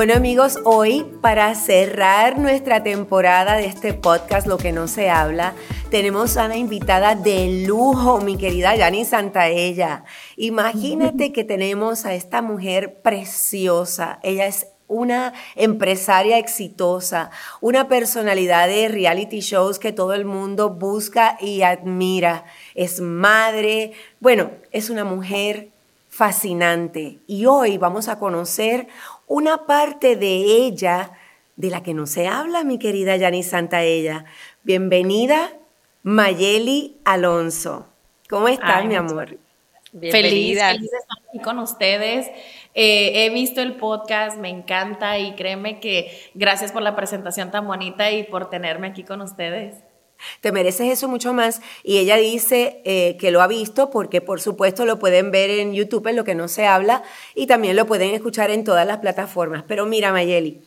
Bueno 0.00 0.14
amigos, 0.14 0.58
hoy 0.64 1.04
para 1.20 1.54
cerrar 1.54 2.38
nuestra 2.38 2.82
temporada 2.82 3.56
de 3.56 3.66
este 3.66 3.92
podcast 3.92 4.46
Lo 4.46 4.56
que 4.56 4.72
no 4.72 4.88
se 4.88 5.10
habla, 5.10 5.52
tenemos 5.90 6.38
a 6.38 6.46
una 6.46 6.56
invitada 6.56 7.14
de 7.14 7.66
lujo, 7.66 8.18
mi 8.22 8.38
querida 8.38 8.74
Yani 8.74 9.04
Santaella. 9.04 10.04
Imagínate 10.38 11.32
que 11.32 11.44
tenemos 11.44 12.06
a 12.06 12.14
esta 12.14 12.40
mujer 12.40 13.02
preciosa. 13.02 14.20
Ella 14.22 14.46
es 14.46 14.68
una 14.88 15.34
empresaria 15.54 16.38
exitosa, 16.38 17.30
una 17.60 17.86
personalidad 17.86 18.68
de 18.68 18.88
reality 18.88 19.40
shows 19.40 19.78
que 19.78 19.92
todo 19.92 20.14
el 20.14 20.24
mundo 20.24 20.70
busca 20.70 21.36
y 21.42 21.60
admira. 21.60 22.46
Es 22.74 23.02
madre, 23.02 23.92
bueno, 24.18 24.50
es 24.72 24.88
una 24.88 25.04
mujer 25.04 25.68
fascinante. 26.10 27.20
Y 27.26 27.46
hoy 27.46 27.78
vamos 27.78 28.08
a 28.08 28.18
conocer 28.18 28.88
una 29.30 29.64
parte 29.64 30.16
de 30.16 30.34
ella 30.66 31.12
de 31.54 31.70
la 31.70 31.84
que 31.84 31.94
no 31.94 32.06
se 32.06 32.26
habla, 32.26 32.64
mi 32.64 32.80
querida 32.80 33.14
Yani 33.14 33.44
Santaella. 33.44 34.24
Bienvenida, 34.64 35.52
Mayeli 36.02 36.96
Alonso. 37.04 37.86
¿Cómo 38.28 38.48
estás, 38.48 38.84
mi 38.86 38.96
amor? 38.96 39.38
Feliz, 39.92 40.12
feliz 40.12 40.58
de 40.58 40.98
estar 40.98 41.18
aquí 41.28 41.38
con 41.44 41.60
ustedes. 41.60 42.26
Eh, 42.74 43.24
he 43.24 43.30
visto 43.30 43.62
el 43.62 43.76
podcast, 43.76 44.36
me 44.36 44.48
encanta 44.48 45.16
y 45.20 45.36
créeme 45.36 45.78
que 45.78 46.10
gracias 46.34 46.72
por 46.72 46.82
la 46.82 46.96
presentación 46.96 47.52
tan 47.52 47.68
bonita 47.68 48.10
y 48.10 48.24
por 48.24 48.50
tenerme 48.50 48.88
aquí 48.88 49.04
con 49.04 49.20
ustedes. 49.20 49.76
Te 50.40 50.52
mereces 50.52 50.90
eso 50.90 51.08
mucho 51.08 51.32
más. 51.32 51.60
Y 51.82 51.98
ella 51.98 52.16
dice 52.16 52.80
eh, 52.84 53.16
que 53.18 53.30
lo 53.30 53.42
ha 53.42 53.46
visto 53.46 53.90
porque 53.90 54.20
por 54.20 54.40
supuesto 54.40 54.84
lo 54.84 54.98
pueden 54.98 55.30
ver 55.30 55.50
en 55.50 55.72
YouTube, 55.72 56.06
en 56.08 56.16
lo 56.16 56.24
que 56.24 56.34
no 56.34 56.48
se 56.48 56.66
habla, 56.66 57.02
y 57.34 57.46
también 57.46 57.76
lo 57.76 57.86
pueden 57.86 58.14
escuchar 58.14 58.50
en 58.50 58.64
todas 58.64 58.86
las 58.86 58.98
plataformas. 58.98 59.64
Pero 59.66 59.86
mira, 59.86 60.12
Mayeli, 60.12 60.60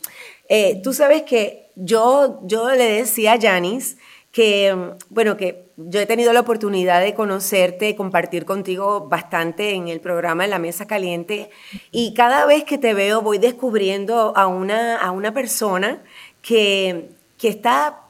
eh, 0.48 0.80
tú 0.82 0.92
sabes 0.92 1.22
que 1.22 1.70
yo, 1.74 2.40
yo 2.44 2.70
le 2.70 2.84
decía 2.84 3.34
a 3.34 3.40
Janice 3.40 3.96
que, 4.30 4.76
bueno, 5.10 5.36
que 5.36 5.64
yo 5.76 6.00
he 6.00 6.06
tenido 6.06 6.32
la 6.32 6.40
oportunidad 6.40 7.00
de 7.00 7.14
conocerte, 7.14 7.96
compartir 7.96 8.44
contigo 8.44 9.08
bastante 9.08 9.70
en 9.70 9.88
el 9.88 10.00
programa 10.00 10.42
de 10.44 10.50
la 10.50 10.58
Mesa 10.58 10.86
Caliente, 10.86 11.50
y 11.90 12.14
cada 12.14 12.44
vez 12.46 12.64
que 12.64 12.78
te 12.78 12.94
veo 12.94 13.22
voy 13.22 13.38
descubriendo 13.38 14.32
a 14.36 14.46
una, 14.46 14.96
a 14.96 15.12
una 15.12 15.32
persona 15.32 16.02
que, 16.42 17.10
que 17.38 17.48
está 17.48 18.03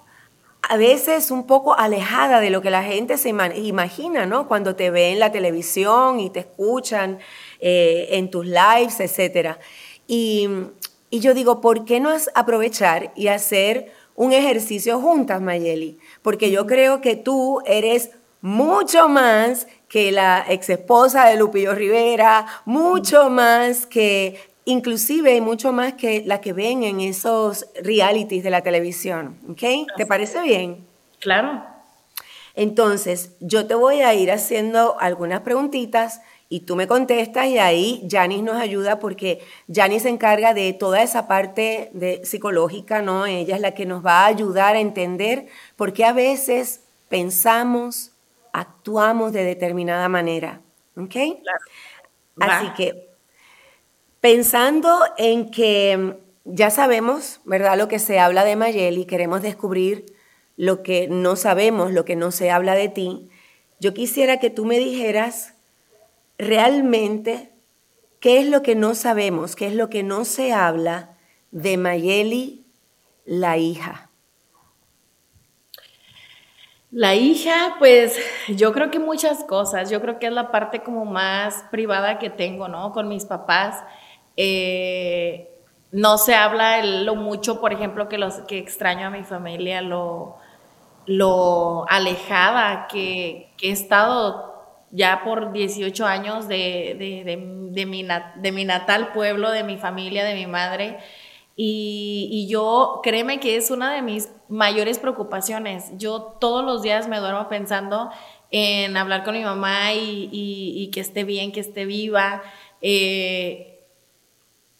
a 0.68 0.76
veces 0.76 1.30
un 1.30 1.46
poco 1.46 1.74
alejada 1.74 2.40
de 2.40 2.50
lo 2.50 2.62
que 2.62 2.70
la 2.70 2.82
gente 2.82 3.18
se 3.18 3.28
imagina, 3.28 4.26
¿no? 4.26 4.48
Cuando 4.48 4.76
te 4.76 4.90
ve 4.90 5.10
en 5.10 5.18
la 5.18 5.32
televisión 5.32 6.20
y 6.20 6.30
te 6.30 6.40
escuchan 6.40 7.18
eh, 7.60 8.08
en 8.12 8.30
tus 8.30 8.46
lives, 8.46 9.00
etc. 9.00 9.56
Y, 10.06 10.48
y, 11.10 11.20
yo 11.20 11.34
digo, 11.34 11.60
¿por 11.60 11.84
qué 11.84 12.00
no 12.00 12.10
aprovechar 12.34 13.12
y 13.16 13.28
hacer 13.28 13.92
un 14.14 14.32
ejercicio 14.32 15.00
juntas, 15.00 15.40
Mayeli? 15.40 15.98
Porque 16.22 16.50
yo 16.50 16.66
creo 16.66 17.00
que 17.00 17.16
tú 17.16 17.60
eres 17.66 18.10
mucho 18.40 19.08
más 19.08 19.66
que 19.88 20.12
la 20.12 20.44
ex 20.48 20.68
esposa 20.68 21.26
de 21.26 21.36
Lupillo 21.36 21.74
Rivera, 21.74 22.46
mucho 22.64 23.30
más 23.30 23.86
que 23.86 24.53
inclusive 24.64 25.40
mucho 25.40 25.72
más 25.72 25.94
que 25.94 26.22
la 26.24 26.40
que 26.40 26.52
ven 26.52 26.82
en 26.82 27.00
esos 27.00 27.66
realities 27.82 28.42
de 28.42 28.50
la 28.50 28.62
televisión, 28.62 29.38
¿ok? 29.48 29.88
¿Te 29.96 30.06
parece 30.06 30.42
bien? 30.42 30.86
Claro. 31.20 31.64
Entonces, 32.54 33.32
yo 33.40 33.66
te 33.66 33.74
voy 33.74 34.00
a 34.00 34.14
ir 34.14 34.30
haciendo 34.30 34.98
algunas 35.00 35.40
preguntitas 35.40 36.20
y 36.48 36.60
tú 36.60 36.76
me 36.76 36.86
contestas 36.86 37.46
y 37.46 37.58
ahí 37.58 38.06
Janice 38.08 38.42
nos 38.42 38.56
ayuda 38.56 39.00
porque 39.00 39.42
Janice 39.72 40.04
se 40.04 40.08
encarga 40.10 40.54
de 40.54 40.72
toda 40.72 41.02
esa 41.02 41.26
parte 41.26 41.90
de 41.94 42.24
psicológica, 42.24 43.02
¿no? 43.02 43.26
Ella 43.26 43.56
es 43.56 43.60
la 43.60 43.74
que 43.74 43.86
nos 43.86 44.04
va 44.04 44.20
a 44.20 44.26
ayudar 44.26 44.76
a 44.76 44.80
entender 44.80 45.48
por 45.74 45.92
qué 45.92 46.04
a 46.04 46.12
veces 46.12 46.82
pensamos, 47.08 48.12
actuamos 48.52 49.32
de 49.32 49.42
determinada 49.42 50.08
manera, 50.08 50.60
¿ok? 50.96 51.10
Claro. 51.10 51.58
Así 52.40 52.68
que 52.76 53.13
Pensando 54.24 55.00
en 55.18 55.50
que 55.50 56.16
ya 56.44 56.70
sabemos, 56.70 57.42
¿verdad? 57.44 57.76
Lo 57.76 57.88
que 57.88 57.98
se 57.98 58.18
habla 58.18 58.42
de 58.42 58.56
Mayeli, 58.56 59.04
queremos 59.04 59.42
descubrir 59.42 60.06
lo 60.56 60.82
que 60.82 61.08
no 61.08 61.36
sabemos, 61.36 61.92
lo 61.92 62.06
que 62.06 62.16
no 62.16 62.30
se 62.30 62.50
habla 62.50 62.74
de 62.74 62.88
ti. 62.88 63.28
Yo 63.80 63.92
quisiera 63.92 64.38
que 64.38 64.48
tú 64.48 64.64
me 64.64 64.78
dijeras 64.78 65.52
realmente 66.38 67.52
qué 68.18 68.38
es 68.38 68.48
lo 68.48 68.62
que 68.62 68.74
no 68.74 68.94
sabemos, 68.94 69.56
qué 69.56 69.66
es 69.66 69.74
lo 69.74 69.90
que 69.90 70.02
no 70.02 70.24
se 70.24 70.54
habla 70.54 71.18
de 71.50 71.76
Mayeli, 71.76 72.64
la 73.26 73.58
hija. 73.58 74.08
La 76.90 77.14
hija, 77.14 77.76
pues 77.78 78.16
yo 78.48 78.72
creo 78.72 78.90
que 78.90 79.00
muchas 79.00 79.44
cosas, 79.44 79.90
yo 79.90 80.00
creo 80.00 80.18
que 80.18 80.28
es 80.28 80.32
la 80.32 80.50
parte 80.50 80.82
como 80.82 81.04
más 81.04 81.66
privada 81.70 82.18
que 82.18 82.30
tengo, 82.30 82.68
¿no? 82.68 82.90
Con 82.92 83.08
mis 83.08 83.26
papás. 83.26 83.84
Eh, 84.36 85.50
no 85.92 86.18
se 86.18 86.34
habla 86.34 86.84
lo 86.84 87.14
mucho, 87.14 87.60
por 87.60 87.72
ejemplo, 87.72 88.08
que, 88.08 88.18
los, 88.18 88.40
que 88.48 88.58
extraño 88.58 89.06
a 89.06 89.10
mi 89.10 89.22
familia, 89.22 89.80
lo, 89.80 90.36
lo 91.06 91.86
alejada 91.88 92.88
que, 92.88 93.52
he 93.62 93.70
estado 93.70 94.52
ya 94.90 95.22
por 95.24 95.52
18 95.52 96.06
años 96.06 96.48
de, 96.48 96.96
de, 97.24 97.36
mi, 97.36 98.02
de, 98.04 98.52
mi, 98.52 98.64
natal 98.64 99.12
pueblo, 99.12 99.50
de 99.50 99.62
mi 99.62 99.76
familia, 99.76 100.24
de 100.24 100.34
mi 100.34 100.46
madre. 100.46 100.98
Y, 101.56 102.46
yo, 102.50 103.00
créeme 103.02 103.38
que 103.38 103.56
es 103.56 103.70
una 103.70 103.92
de 103.92 104.02
mis 104.02 104.30
mayores 104.48 104.98
preocupaciones. 104.98 105.92
Yo 105.96 106.36
todos 106.40 106.64
los 106.64 106.82
días 106.82 107.06
me 107.06 107.18
duermo 107.20 107.48
pensando 107.48 108.10
en 108.50 108.96
hablar 108.96 109.22
con 109.24 109.34
mi 109.34 109.44
mamá 109.44 109.94
y, 109.94 110.90
que 110.92 111.00
esté 111.00 111.24
bien, 111.24 111.52
que 111.52 111.60
esté 111.60 111.84
viva. 111.84 112.42
Eh, 112.82 113.73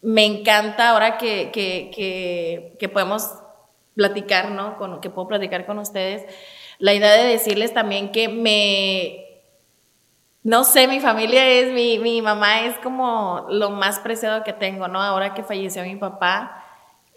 me 0.05 0.27
encanta 0.27 0.91
ahora 0.91 1.17
que, 1.17 1.51
que, 1.51 2.89
podemos 2.91 3.31
platicar, 3.95 4.51
¿no? 4.51 4.77
Con, 4.77 5.01
que 5.01 5.09
puedo 5.09 5.27
platicar 5.27 5.65
con 5.65 5.79
ustedes, 5.79 6.25
la 6.79 6.93
idea 6.93 7.13
de 7.13 7.25
decirles 7.25 7.73
también 7.73 8.13
que 8.13 8.29
me, 8.29 9.43
no 10.43 10.65
sé, 10.65 10.89
mi 10.89 11.01
familia 11.01 11.49
es, 11.49 11.73
mi, 11.73 11.99
mi 11.99 12.21
mamá 12.21 12.67
es 12.67 12.77
como 12.81 13.47
lo 13.49 13.71
más 13.71 13.99
preciado 14.01 14.45
que 14.45 14.53
tengo, 14.53 14.89
¿no? 14.89 15.01
Ahora 15.01 15.33
que 15.33 15.43
falleció 15.43 15.83
mi 15.85 15.97
papá, 15.97 16.63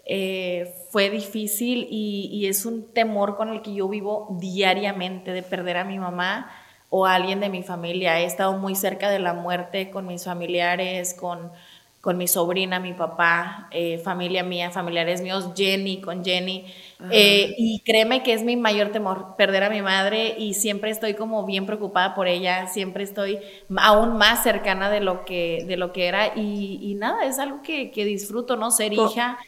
eh, 0.06 0.74
fue 0.90 1.10
difícil 1.10 1.86
y, 1.90 2.30
y, 2.32 2.46
es 2.46 2.64
un 2.64 2.94
temor 2.94 3.36
con 3.36 3.50
el 3.50 3.60
que 3.60 3.74
yo 3.74 3.86
vivo 3.86 4.28
diariamente 4.40 5.32
de 5.32 5.42
perder 5.42 5.76
a 5.76 5.84
mi 5.84 5.98
mamá 5.98 6.50
o 6.88 7.04
a 7.04 7.14
alguien 7.14 7.40
de 7.40 7.50
mi 7.50 7.62
familia. 7.62 8.18
He 8.18 8.24
estado 8.24 8.54
muy 8.56 8.74
cerca 8.74 9.10
de 9.10 9.18
la 9.18 9.34
muerte 9.34 9.90
con 9.90 10.06
mis 10.06 10.24
familiares, 10.24 11.12
con 11.12 11.52
con 12.00 12.16
mi 12.16 12.28
sobrina, 12.28 12.78
mi 12.78 12.94
papá, 12.94 13.68
eh, 13.72 13.98
familia 13.98 14.44
mía, 14.44 14.70
familiares 14.70 15.20
míos, 15.20 15.50
Jenny, 15.56 16.00
con 16.00 16.24
Jenny. 16.24 16.64
Eh, 17.10 17.54
y 17.58 17.80
créeme 17.80 18.22
que 18.22 18.32
es 18.32 18.44
mi 18.44 18.56
mayor 18.56 18.90
temor 18.90 19.34
perder 19.36 19.64
a 19.64 19.70
mi 19.70 19.82
madre 19.82 20.34
y 20.38 20.54
siempre 20.54 20.90
estoy 20.90 21.14
como 21.14 21.44
bien 21.44 21.66
preocupada 21.66 22.14
por 22.14 22.26
ella, 22.28 22.66
siempre 22.68 23.04
estoy 23.04 23.38
aún 23.76 24.16
más 24.16 24.42
cercana 24.42 24.90
de 24.90 25.00
lo 25.00 25.24
que, 25.24 25.64
de 25.66 25.76
lo 25.76 25.92
que 25.92 26.06
era 26.06 26.36
y, 26.36 26.94
nada, 26.98 27.24
es 27.24 27.38
algo 27.38 27.62
que, 27.62 27.90
disfruto, 27.94 28.56
¿no? 28.56 28.70
Ser 28.70 28.92
hija. 28.92 29.38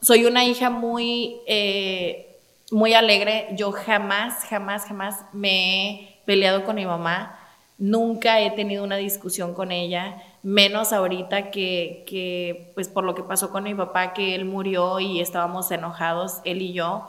Soy 0.00 0.26
una 0.26 0.44
hija 0.44 0.70
muy, 0.70 1.36
eh, 1.46 2.38
muy 2.70 2.94
alegre. 2.94 3.48
Yo 3.56 3.72
jamás, 3.72 4.44
jamás, 4.44 4.84
jamás 4.84 5.24
me 5.32 5.90
he 5.90 6.20
peleado 6.24 6.64
con 6.64 6.76
mi 6.76 6.86
mamá. 6.86 7.38
Nunca 7.78 8.40
he 8.40 8.50
tenido 8.52 8.84
una 8.84 8.96
discusión 8.96 9.54
con 9.54 9.70
ella 9.70 10.22
menos 10.46 10.92
ahorita 10.92 11.50
que, 11.50 12.04
que, 12.06 12.70
pues 12.76 12.88
por 12.88 13.02
lo 13.02 13.16
que 13.16 13.24
pasó 13.24 13.50
con 13.50 13.64
mi 13.64 13.74
papá, 13.74 14.14
que 14.14 14.36
él 14.36 14.44
murió 14.44 15.00
y 15.00 15.20
estábamos 15.20 15.72
enojados, 15.72 16.40
él 16.44 16.62
y 16.62 16.72
yo, 16.72 17.08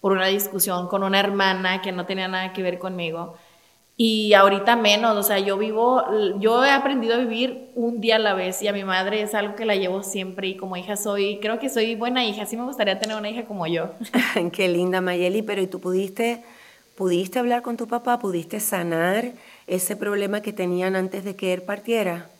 por 0.00 0.12
una 0.12 0.28
discusión 0.28 0.88
con 0.88 1.02
una 1.02 1.20
hermana 1.20 1.82
que 1.82 1.92
no 1.92 2.06
tenía 2.06 2.28
nada 2.28 2.54
que 2.54 2.62
ver 2.62 2.78
conmigo. 2.78 3.34
Y 3.98 4.32
ahorita 4.32 4.74
menos, 4.76 5.18
o 5.18 5.22
sea, 5.22 5.38
yo 5.38 5.58
vivo, 5.58 6.02
yo 6.38 6.64
he 6.64 6.70
aprendido 6.70 7.16
a 7.16 7.18
vivir 7.18 7.72
un 7.74 8.00
día 8.00 8.16
a 8.16 8.18
la 8.18 8.32
vez 8.32 8.62
y 8.62 8.68
a 8.68 8.72
mi 8.72 8.84
madre 8.84 9.20
es 9.20 9.34
algo 9.34 9.54
que 9.54 9.66
la 9.66 9.76
llevo 9.76 10.02
siempre 10.02 10.48
y 10.48 10.56
como 10.56 10.74
hija 10.78 10.96
soy, 10.96 11.40
creo 11.42 11.58
que 11.58 11.68
soy 11.68 11.94
buena 11.94 12.24
hija, 12.24 12.46
sí 12.46 12.56
me 12.56 12.64
gustaría 12.64 12.98
tener 12.98 13.18
una 13.18 13.28
hija 13.28 13.44
como 13.44 13.66
yo. 13.66 13.90
Qué 14.52 14.66
linda 14.66 15.02
Mayeli, 15.02 15.42
pero 15.42 15.60
¿y 15.60 15.66
tú 15.66 15.78
pudiste, 15.78 16.42
pudiste 16.94 17.38
hablar 17.38 17.60
con 17.60 17.76
tu 17.76 17.86
papá, 17.86 18.18
pudiste 18.18 18.60
sanar 18.60 19.32
ese 19.66 19.94
problema 19.94 20.40
que 20.40 20.54
tenían 20.54 20.96
antes 20.96 21.22
de 21.22 21.36
que 21.36 21.52
él 21.52 21.60
partiera? 21.60 22.30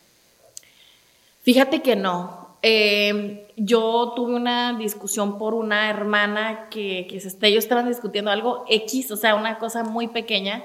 Fíjate 1.48 1.80
que 1.80 1.96
no. 1.96 2.58
Eh, 2.60 3.50
yo 3.56 4.12
tuve 4.14 4.34
una 4.34 4.74
discusión 4.74 5.38
por 5.38 5.54
una 5.54 5.88
hermana 5.88 6.68
que, 6.68 7.06
que 7.08 7.16
ellos 7.48 7.64
estaban 7.64 7.88
discutiendo 7.88 8.30
algo 8.30 8.66
X, 8.68 9.10
o 9.12 9.16
sea, 9.16 9.34
una 9.34 9.58
cosa 9.58 9.82
muy 9.82 10.08
pequeña, 10.08 10.62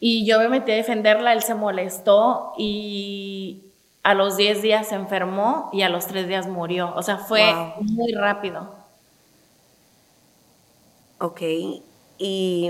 y 0.00 0.26
yo 0.26 0.40
me 0.40 0.48
metí 0.48 0.72
a 0.72 0.74
defenderla, 0.74 1.32
él 1.32 1.44
se 1.44 1.54
molestó 1.54 2.54
y 2.58 3.66
a 4.02 4.14
los 4.14 4.36
10 4.36 4.62
días 4.62 4.88
se 4.88 4.96
enfermó 4.96 5.70
y 5.72 5.82
a 5.82 5.88
los 5.88 6.08
3 6.08 6.26
días 6.26 6.48
murió. 6.48 6.92
O 6.96 7.04
sea, 7.04 7.18
fue 7.18 7.44
muy 7.82 8.12
rápido. 8.12 8.74
Ok, 11.20 11.40
y 12.18 12.68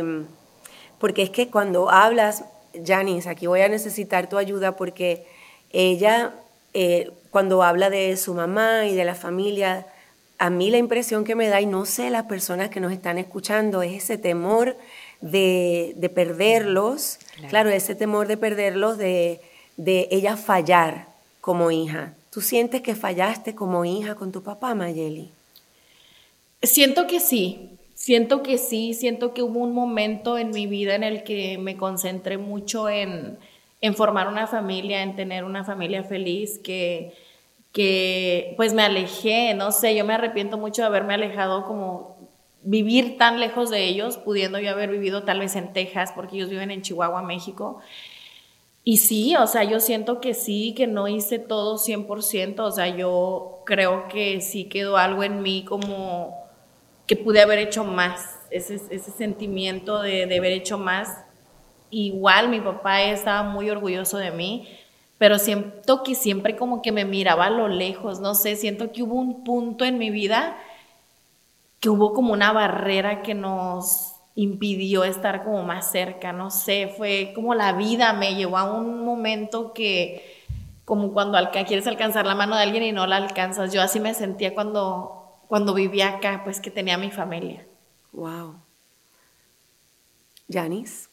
porque 0.98 1.22
es 1.22 1.30
que 1.30 1.48
cuando 1.48 1.88
hablas, 1.88 2.44
Janice, 2.84 3.30
aquí 3.30 3.46
voy 3.46 3.62
a 3.62 3.70
necesitar 3.70 4.28
tu 4.28 4.36
ayuda 4.36 4.76
porque 4.76 5.26
ella, 5.70 6.34
eh, 6.74 7.12
cuando 7.36 7.62
habla 7.62 7.90
de 7.90 8.16
su 8.16 8.32
mamá 8.32 8.86
y 8.86 8.94
de 8.94 9.04
la 9.04 9.14
familia, 9.14 9.86
a 10.38 10.48
mí 10.48 10.70
la 10.70 10.78
impresión 10.78 11.22
que 11.22 11.34
me 11.34 11.48
da, 11.48 11.60
y 11.60 11.66
no 11.66 11.84
sé 11.84 12.08
las 12.08 12.22
personas 12.22 12.70
que 12.70 12.80
nos 12.80 12.92
están 12.92 13.18
escuchando, 13.18 13.82
es 13.82 14.04
ese 14.04 14.16
temor 14.16 14.74
de, 15.20 16.10
perderlos, 16.14 17.18
claro. 17.50 17.68
ese 17.68 17.94
temor 17.94 18.26
de 18.26 18.38
perderlos, 18.38 18.96
de, 18.96 19.42
de 19.76 20.08
ella 20.10 20.38
fallar 20.38 21.08
como 21.42 21.70
hija. 21.70 22.14
¿Tú 22.30 22.40
sientes 22.40 22.80
que 22.80 22.94
fallaste 22.94 23.54
como 23.54 23.84
hija 23.84 24.14
con 24.14 24.32
tu 24.32 24.42
papá, 24.42 24.74
Mayeli? 24.74 25.30
Siento 26.62 27.06
que 27.06 27.20
sí, 27.20 27.68
siento 27.94 28.42
que 28.42 28.56
sí, 28.56 28.94
siento 28.94 29.34
que 29.34 29.42
hubo 29.42 29.58
un 29.58 29.74
momento 29.74 30.38
en 30.38 30.52
mi 30.52 30.66
vida 30.66 30.94
en 30.94 31.02
el 31.02 31.22
que 31.22 31.58
me 31.58 31.76
concentré 31.76 32.38
mucho 32.38 32.88
en, 32.88 33.36
en 33.82 33.94
formar 33.94 34.26
una 34.26 34.46
familia, 34.46 35.02
en 35.02 35.16
tener 35.16 35.44
una 35.44 35.64
familia 35.64 36.02
feliz, 36.02 36.58
que, 36.58 37.25
que 37.76 38.54
pues 38.56 38.72
me 38.72 38.80
alejé, 38.80 39.52
no 39.52 39.70
sé, 39.70 39.94
yo 39.94 40.02
me 40.06 40.14
arrepiento 40.14 40.56
mucho 40.56 40.80
de 40.80 40.86
haberme 40.86 41.12
alejado 41.12 41.66
como 41.66 42.16
vivir 42.62 43.18
tan 43.18 43.38
lejos 43.38 43.68
de 43.68 43.84
ellos, 43.84 44.16
pudiendo 44.16 44.58
yo 44.58 44.70
haber 44.70 44.88
vivido 44.88 45.24
tal 45.24 45.40
vez 45.40 45.56
en 45.56 45.74
Texas, 45.74 46.10
porque 46.14 46.36
ellos 46.36 46.48
viven 46.48 46.70
en 46.70 46.80
Chihuahua, 46.80 47.20
México. 47.20 47.80
Y 48.82 48.96
sí, 48.96 49.36
o 49.36 49.46
sea, 49.46 49.62
yo 49.64 49.78
siento 49.78 50.22
que 50.22 50.32
sí, 50.32 50.72
que 50.74 50.86
no 50.86 51.06
hice 51.06 51.38
todo 51.38 51.76
100%, 51.76 52.60
o 52.60 52.70
sea, 52.70 52.88
yo 52.88 53.60
creo 53.66 54.08
que 54.08 54.40
sí 54.40 54.64
quedó 54.70 54.96
algo 54.96 55.22
en 55.22 55.42
mí 55.42 55.62
como 55.66 56.34
que 57.06 57.14
pude 57.14 57.42
haber 57.42 57.58
hecho 57.58 57.84
más, 57.84 58.38
ese, 58.50 58.76
ese 58.76 59.10
sentimiento 59.10 60.00
de, 60.00 60.24
de 60.24 60.38
haber 60.38 60.52
hecho 60.52 60.78
más. 60.78 61.26
Igual 61.90 62.48
mi 62.48 62.62
papá 62.62 63.02
estaba 63.02 63.42
muy 63.42 63.68
orgulloso 63.68 64.16
de 64.16 64.30
mí, 64.30 64.66
pero 65.18 65.38
siento 65.38 66.02
que 66.02 66.14
siempre 66.14 66.56
como 66.56 66.82
que 66.82 66.92
me 66.92 67.04
miraba 67.04 67.46
a 67.46 67.50
lo 67.50 67.68
lejos, 67.68 68.20
no 68.20 68.34
sé, 68.34 68.56
siento 68.56 68.92
que 68.92 69.02
hubo 69.02 69.14
un 69.14 69.44
punto 69.44 69.84
en 69.84 69.98
mi 69.98 70.10
vida 70.10 70.58
que 71.80 71.88
hubo 71.88 72.12
como 72.12 72.32
una 72.32 72.52
barrera 72.52 73.22
que 73.22 73.34
nos 73.34 74.14
impidió 74.34 75.04
estar 75.04 75.44
como 75.44 75.62
más 75.62 75.90
cerca, 75.90 76.32
no 76.32 76.50
sé, 76.50 76.92
fue 76.96 77.32
como 77.34 77.54
la 77.54 77.72
vida 77.72 78.12
me 78.12 78.34
llevó 78.34 78.58
a 78.58 78.70
un 78.70 79.04
momento 79.04 79.72
que 79.72 80.44
como 80.84 81.12
cuando 81.12 81.38
quieres 81.50 81.86
alcanzar 81.86 82.26
la 82.26 82.34
mano 82.34 82.54
de 82.56 82.62
alguien 82.62 82.82
y 82.84 82.92
no 82.92 83.06
la 83.06 83.16
alcanzas, 83.16 83.72
yo 83.72 83.80
así 83.82 83.98
me 83.98 84.14
sentía 84.14 84.54
cuando, 84.54 85.40
cuando 85.48 85.74
vivía 85.74 86.16
acá, 86.16 86.42
pues 86.44 86.60
que 86.60 86.70
tenía 86.70 86.96
mi 86.98 87.10
familia. 87.10 87.66
Wow. 88.12 88.54
Yanis. 90.48 91.08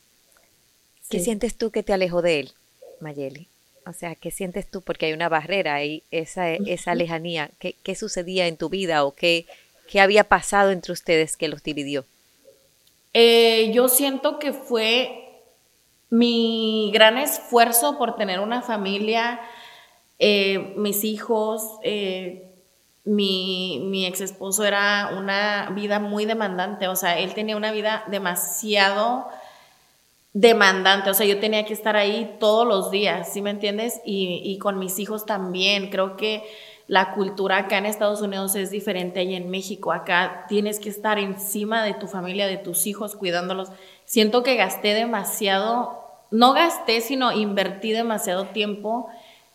¿Qué 1.10 1.20
sientes 1.20 1.58
tú 1.58 1.72
que 1.72 1.82
te 1.82 1.94
alejó 1.94 2.22
de 2.22 2.42
él, 2.42 2.54
Mayeli? 3.00 3.48
O 3.86 3.94
sea, 3.94 4.16
¿qué 4.16 4.32
sientes 4.32 4.70
tú? 4.70 4.82
Porque 4.82 5.08
hay 5.08 5.14
una 5.14 5.30
barrera 5.30 5.76
ahí, 5.76 6.04
esa, 6.12 6.52
esa 6.52 6.96
lejanía. 6.96 7.52
¿Qué, 7.60 7.76
¿Qué, 7.84 7.96
sucedía 7.96 8.48
en 8.48 8.58
tu 8.58 8.70
vida 8.70 9.04
o 9.04 9.14
qué, 9.14 9.46
¿Qué 9.88 10.00
había 10.00 10.24
pasado 10.24 10.72
entre 10.72 10.94
ustedes 10.94 11.38
que 11.38 11.48
los 11.48 11.64
dividió? 11.64 12.06
Eh, 13.14 13.72
yo 13.74 13.90
siento 13.90 14.40
que 14.40 14.54
fue 14.54 15.42
mi 16.10 16.90
gran 16.94 17.18
esfuerzo 17.18 17.98
por 17.98 18.16
tener 18.16 18.40
una 18.40 18.62
familia, 18.62 19.40
eh, 20.20 20.74
mis 20.78 21.04
hijos, 21.04 21.78
eh, 21.84 22.50
mi, 23.04 23.82
mi, 23.86 24.06
ex 24.06 24.22
esposo 24.22 24.64
era 24.64 25.12
una 25.18 25.72
vida 25.76 26.00
muy 26.00 26.26
demandante, 26.26 26.88
o 26.88 26.96
sea, 26.96 27.20
él 27.20 27.34
tenía 27.34 27.58
una 27.58 27.72
vida 27.72 28.06
demasiado 28.08 29.28
demandante, 30.34 31.10
o 31.10 31.14
sea, 31.14 31.26
yo 31.26 31.40
tenía 31.40 31.66
que 31.66 31.74
estar 31.74 31.96
ahí 31.96 32.36
todos 32.40 32.68
los 32.68 32.92
días, 32.92 33.32
¿sí 33.32 33.42
me 33.42 33.52
entiendes? 33.52 34.02
Y, 34.04 34.42
y 34.44 34.58
con 34.58 34.80
mis 34.80 35.00
hijos 35.00 35.26
también, 35.26 35.90
creo 35.90 36.18
que 36.18 36.44
la 36.88 37.14
cultura 37.14 37.58
acá 37.58 37.78
en 37.78 37.86
Estados 37.86 38.22
Unidos 38.22 38.56
es 38.56 38.70
diferente 38.70 39.22
ahí 39.22 39.36
en 39.36 39.50
México. 39.50 39.92
Acá 39.92 40.46
tienes 40.50 40.80
que 40.80 40.90
estar 40.90 41.18
encima 41.18 41.84
de 41.84 41.94
tu 41.94 42.08
familia, 42.08 42.48
de 42.48 42.58
tus 42.58 42.88
hijos, 42.88 43.16
cuidándolos. 43.16 43.70
Siento 44.06 44.44
que 44.44 44.56
gasté 44.56 44.94
demasiado, 44.94 46.02
no 46.30 46.54
gasté, 46.54 47.02
sino 47.02 47.32
invertí 47.32 47.92
demasiado 47.92 48.48
tiempo 48.48 49.08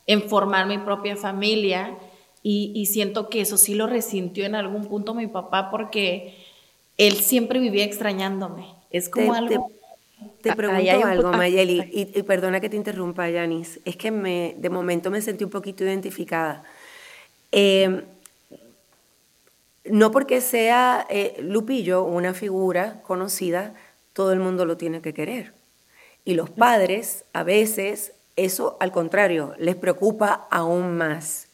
en 0.07 0.23
formar 0.29 0.67
mi 0.67 0.79
propia 0.79 1.17
familia 1.17 1.99
y, 2.43 2.87
siento 2.87 3.29
que 3.29 3.43
eso 3.43 3.59
sí 3.59 3.75
lo 3.75 3.87
resintió 3.87 4.47
en 4.47 4.55
algún 4.55 4.87
punto 4.87 5.13
mi 5.13 5.27
papá 5.27 5.71
porque 5.71 6.35
él 6.97 7.17
siempre 7.17 7.61
vivía 7.61 7.85
extrañándome. 7.85 8.75
Es 8.91 9.11
como 9.11 9.35
algo... 9.35 9.69
Te, 9.69 9.78
pregunto 10.57 11.07
algo, 11.07 11.33
Mayeli, 11.33 11.91
y, 11.93 12.19
y, 12.19 12.23
perdona 12.23 12.61
que 12.61 12.69
te 12.69 12.77
interrumpa, 12.77 13.29
Yanis. 13.29 13.81
Es 13.85 13.97
que 13.97 14.11
me, 14.11 14.55
de 14.59 14.71
momento 14.71 15.11
me 15.11 15.21
sentí 15.21 15.45
un 15.45 15.51
poquito 15.51 15.85
identificada 15.85 16.65
Em, 17.53 18.03
no 19.85 20.11
porque 20.11 20.41
sea 20.41 21.07
eh, 21.09 21.37
Lupillo 21.41 22.05
una 22.05 22.35
figura 22.35 23.01
conocida, 23.03 23.75
todo 24.13 24.33
el 24.33 24.41
mundo 24.41 24.67
lo 24.67 24.77
tiene 24.77 25.01
que 25.01 25.15
querer. 25.15 25.53
Y 26.25 26.35
los 26.35 26.51
padres, 26.51 27.25
a 27.33 27.43
veces, 27.43 28.13
eso 28.37 28.77
al 28.81 28.93
contrario, 28.93 29.55
les 29.59 29.77
preocupa 29.77 30.47
aún 30.51 30.97
más. 30.97 31.47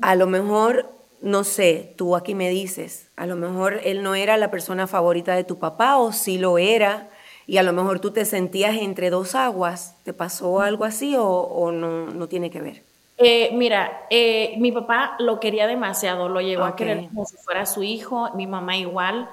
A 0.00 0.14
lo 0.14 0.26
mejor, 0.26 0.90
no 1.20 1.44
sé, 1.44 1.92
tú 1.96 2.16
aquí 2.16 2.34
me 2.34 2.48
dices, 2.48 3.08
a 3.16 3.26
lo 3.26 3.36
mejor 3.36 3.80
él 3.84 4.02
no 4.02 4.14
era 4.14 4.38
la 4.38 4.50
persona 4.50 4.86
favorita 4.86 5.34
de 5.34 5.44
tu 5.44 5.58
papá 5.58 5.98
o 5.98 6.12
sí 6.12 6.38
lo 6.38 6.56
era, 6.56 7.10
y 7.48 7.56
a 7.56 7.62
lo 7.62 7.72
mejor 7.72 7.98
tú 7.98 8.10
te 8.10 8.26
sentías 8.26 8.76
entre 8.76 9.08
dos 9.08 9.34
aguas. 9.34 9.96
¿Te 10.04 10.12
pasó 10.12 10.60
algo 10.60 10.84
así 10.84 11.16
o, 11.18 11.72
no, 11.72 12.06
no 12.06 12.28
tiene 12.28 12.50
que 12.50 12.60
ver? 12.60 12.82
Eh, 13.16 13.50
mira, 13.54 14.06
eh, 14.10 14.54
mi 14.58 14.70
papá 14.70 15.16
lo 15.18 15.40
quería 15.40 15.66
demasiado, 15.66 16.28
lo 16.28 16.42
llegó 16.42 16.64
a 16.64 16.76
querer 16.76 17.08
como 17.08 17.24
si 17.24 17.38
fuera 17.38 17.64
su 17.64 17.82
hijo, 17.82 18.30
mi 18.34 18.46
mamá 18.46 18.76
igual, 18.76 19.30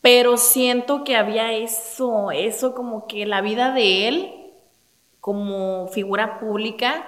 pero 0.00 0.36
siento 0.36 1.02
que 1.02 1.16
había 1.16 1.52
eso, 1.52 2.30
eso 2.30 2.74
como 2.74 3.08
que 3.08 3.26
la 3.26 3.40
vida 3.40 3.74
de 3.74 4.08
él 4.08 4.34
como 5.20 5.88
figura 5.88 6.38
pública 6.38 7.06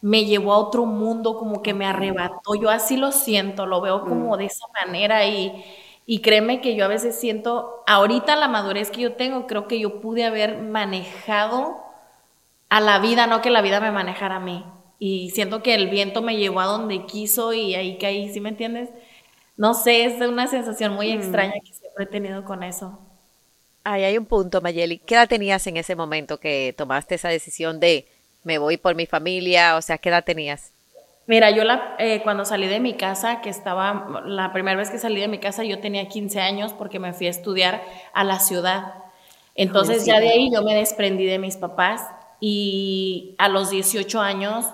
me 0.00 0.24
llevó 0.24 0.52
a 0.54 0.58
otro 0.58 0.86
mundo, 0.86 1.36
como 1.36 1.60
que 1.60 1.74
me 1.74 1.86
arrebató, 1.86 2.54
yo 2.54 2.70
así 2.70 2.96
lo 2.96 3.10
siento, 3.10 3.66
lo 3.66 3.80
veo 3.80 4.02
como 4.02 4.34
mm. 4.34 4.38
de 4.38 4.44
esa 4.46 4.66
manera 4.84 5.26
y, 5.26 5.64
y 6.06 6.20
créeme 6.20 6.60
que 6.60 6.74
yo 6.74 6.84
a 6.84 6.88
veces 6.88 7.18
siento, 7.18 7.82
ahorita 7.86 8.36
la 8.36 8.48
madurez 8.48 8.90
que 8.90 9.02
yo 9.02 9.12
tengo, 9.14 9.46
creo 9.46 9.68
que 9.68 9.78
yo 9.78 10.00
pude 10.00 10.24
haber 10.24 10.58
manejado 10.58 11.82
a 12.68 12.80
la 12.80 12.98
vida, 12.98 13.26
no 13.26 13.40
que 13.40 13.50
la 13.50 13.62
vida 13.62 13.80
me 13.80 13.92
manejara 13.92 14.36
a 14.36 14.40
mí. 14.40 14.64
Y 14.98 15.30
siento 15.30 15.62
que 15.62 15.74
el 15.74 15.90
viento 15.90 16.22
me 16.22 16.36
llevó 16.36 16.60
a 16.60 16.66
donde 16.66 17.06
quiso 17.06 17.52
y 17.52 17.74
ahí 17.74 17.98
caí, 17.98 18.32
¿sí 18.32 18.40
me 18.40 18.48
entiendes? 18.48 18.88
No 19.56 19.74
sé, 19.74 20.04
es 20.04 20.20
una 20.20 20.46
sensación 20.46 20.94
muy 20.94 21.12
mm. 21.12 21.18
extraña 21.18 21.54
que 21.64 21.72
siempre 21.72 22.04
he 22.04 22.06
tenido 22.06 22.44
con 22.44 22.62
eso. 22.62 22.98
Ahí 23.84 24.04
hay 24.04 24.16
un 24.16 24.26
punto, 24.26 24.60
Mayeli. 24.60 24.98
¿Qué 24.98 25.14
edad 25.14 25.28
tenías 25.28 25.66
en 25.66 25.76
ese 25.76 25.96
momento 25.96 26.38
que 26.38 26.74
tomaste 26.76 27.16
esa 27.16 27.28
decisión 27.28 27.80
de 27.80 28.06
me 28.44 28.58
voy 28.58 28.76
por 28.76 28.94
mi 28.94 29.06
familia? 29.06 29.76
O 29.76 29.82
sea, 29.82 29.98
¿qué 29.98 30.08
edad 30.08 30.24
tenías? 30.24 30.71
Mira, 31.26 31.50
yo 31.50 31.64
la, 31.64 31.94
eh, 31.98 32.20
cuando 32.22 32.44
salí 32.44 32.66
de 32.66 32.80
mi 32.80 32.94
casa, 32.94 33.40
que 33.40 33.50
estaba, 33.50 34.22
la 34.26 34.52
primera 34.52 34.76
vez 34.76 34.90
que 34.90 34.98
salí 34.98 35.20
de 35.20 35.28
mi 35.28 35.38
casa, 35.38 35.62
yo 35.62 35.78
tenía 35.78 36.08
15 36.08 36.40
años 36.40 36.72
porque 36.72 36.98
me 36.98 37.12
fui 37.12 37.28
a 37.28 37.30
estudiar 37.30 37.82
a 38.12 38.24
la 38.24 38.40
ciudad. 38.40 38.94
Entonces 39.54 40.04
ya 40.04 40.18
de 40.18 40.30
ahí 40.30 40.50
yo 40.52 40.62
me 40.62 40.74
desprendí 40.74 41.24
de 41.24 41.38
mis 41.38 41.56
papás 41.56 42.02
y 42.40 43.34
a 43.38 43.48
los 43.48 43.70
18 43.70 44.20
años 44.20 44.66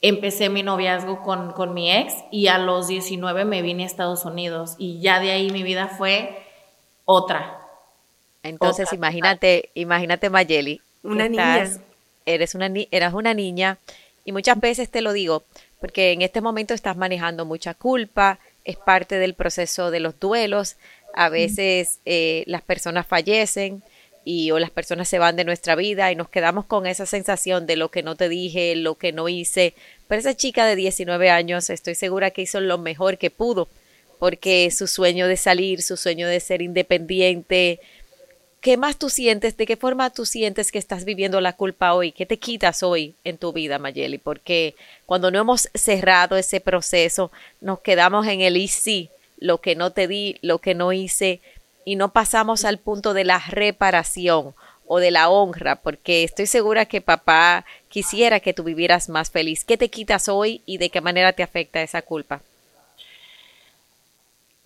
empecé 0.00 0.48
mi 0.48 0.62
noviazgo 0.62 1.22
con, 1.22 1.52
con, 1.52 1.74
mi 1.74 1.92
ex 1.92 2.14
y 2.30 2.48
a 2.48 2.58
los 2.58 2.88
19 2.88 3.44
me 3.44 3.62
vine 3.62 3.84
a 3.84 3.86
Estados 3.86 4.24
Unidos 4.24 4.74
y 4.78 5.00
ya 5.00 5.20
de 5.20 5.30
ahí 5.30 5.50
mi 5.50 5.62
vida 5.62 5.88
fue 5.88 6.42
otra. 7.04 7.60
Entonces 8.42 8.92
imagínate, 8.92 9.70
imagínate 9.74 10.30
Mayeli, 10.30 10.80
una 11.02 11.28
niña. 11.28 11.68
Eres 12.24 12.54
una, 12.56 12.68
eras 12.90 13.14
una 13.14 13.34
niña 13.34 13.78
y 14.24 14.32
muchas 14.32 14.58
veces 14.58 14.90
te 14.90 15.00
lo 15.00 15.12
digo 15.12 15.44
porque 15.80 16.12
en 16.12 16.22
este 16.22 16.40
momento 16.40 16.74
estás 16.74 16.96
manejando 16.96 17.44
mucha 17.44 17.74
culpa, 17.74 18.38
es 18.64 18.76
parte 18.76 19.16
del 19.16 19.34
proceso 19.34 19.90
de 19.90 20.00
los 20.00 20.18
duelos, 20.18 20.76
a 21.14 21.28
veces 21.28 22.00
eh, 22.04 22.44
las 22.46 22.62
personas 22.62 23.06
fallecen, 23.06 23.82
y 24.26 24.50
o 24.50 24.58
las 24.58 24.70
personas 24.72 25.08
se 25.08 25.20
van 25.20 25.36
de 25.36 25.44
nuestra 25.44 25.76
vida 25.76 26.10
y 26.10 26.16
nos 26.16 26.28
quedamos 26.28 26.64
con 26.64 26.84
esa 26.88 27.06
sensación 27.06 27.64
de 27.64 27.76
lo 27.76 27.92
que 27.92 28.02
no 28.02 28.16
te 28.16 28.28
dije, 28.28 28.74
lo 28.74 28.96
que 28.96 29.12
no 29.12 29.28
hice. 29.28 29.72
Pero 30.08 30.18
esa 30.18 30.36
chica 30.36 30.66
de 30.66 30.74
19 30.74 31.30
años 31.30 31.70
estoy 31.70 31.94
segura 31.94 32.32
que 32.32 32.42
hizo 32.42 32.60
lo 32.60 32.76
mejor 32.76 33.18
que 33.18 33.30
pudo, 33.30 33.68
porque 34.18 34.68
su 34.72 34.88
sueño 34.88 35.28
de 35.28 35.36
salir, 35.36 35.80
su 35.80 35.96
sueño 35.96 36.26
de 36.26 36.40
ser 36.40 36.60
independiente, 36.60 37.78
¿qué 38.66 38.76
más 38.76 38.98
tú 38.98 39.10
sientes? 39.10 39.56
¿De 39.56 39.64
qué 39.64 39.76
forma 39.76 40.10
tú 40.10 40.26
sientes 40.26 40.72
que 40.72 40.80
estás 40.80 41.04
viviendo 41.04 41.40
la 41.40 41.52
culpa 41.52 41.94
hoy? 41.94 42.10
¿Qué 42.10 42.26
te 42.26 42.40
quitas 42.40 42.82
hoy 42.82 43.14
en 43.22 43.38
tu 43.38 43.52
vida, 43.52 43.78
Mayeli? 43.78 44.18
Porque 44.18 44.74
cuando 45.06 45.30
no 45.30 45.38
hemos 45.38 45.68
cerrado 45.72 46.36
ese 46.36 46.60
proceso, 46.60 47.30
nos 47.60 47.78
quedamos 47.78 48.26
en 48.26 48.40
el 48.40 48.56
y 48.56 48.66
sí, 48.66 49.08
lo 49.38 49.60
que 49.60 49.76
no 49.76 49.92
te 49.92 50.08
di, 50.08 50.38
lo 50.42 50.58
que 50.58 50.74
no 50.74 50.92
hice, 50.92 51.40
y 51.84 51.94
no 51.94 52.12
pasamos 52.12 52.64
al 52.64 52.78
punto 52.78 53.14
de 53.14 53.22
la 53.22 53.38
reparación 53.38 54.56
o 54.88 54.98
de 54.98 55.12
la 55.12 55.28
honra, 55.28 55.76
porque 55.76 56.24
estoy 56.24 56.46
segura 56.46 56.86
que 56.86 57.00
papá 57.00 57.64
quisiera 57.88 58.40
que 58.40 58.52
tú 58.52 58.64
vivieras 58.64 59.08
más 59.08 59.30
feliz. 59.30 59.64
¿Qué 59.64 59.76
te 59.76 59.90
quitas 59.90 60.26
hoy 60.26 60.62
y 60.66 60.78
de 60.78 60.90
qué 60.90 61.00
manera 61.00 61.34
te 61.34 61.44
afecta 61.44 61.82
esa 61.82 62.02
culpa? 62.02 62.42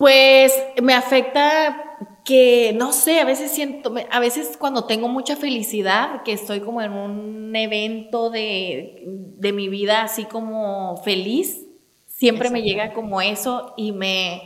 Pues 0.01 0.55
me 0.81 0.95
afecta 0.95 1.99
que, 2.25 2.73
no 2.75 2.91
sé, 2.91 3.21
a 3.21 3.27
veces 3.27 3.51
siento, 3.51 3.93
a 4.11 4.19
veces 4.19 4.57
cuando 4.59 4.85
tengo 4.87 5.09
mucha 5.09 5.37
felicidad, 5.37 6.23
que 6.23 6.33
estoy 6.33 6.61
como 6.61 6.81
en 6.81 6.93
un 6.93 7.55
evento 7.55 8.31
de, 8.31 9.03
de 9.05 9.53
mi 9.53 9.69
vida 9.69 10.01
así 10.01 10.25
como 10.25 10.97
feliz, 11.05 11.67
siempre 12.07 12.49
me 12.49 12.63
llega 12.63 12.95
como 12.95 13.21
eso 13.21 13.75
y 13.77 13.93
me, 13.93 14.41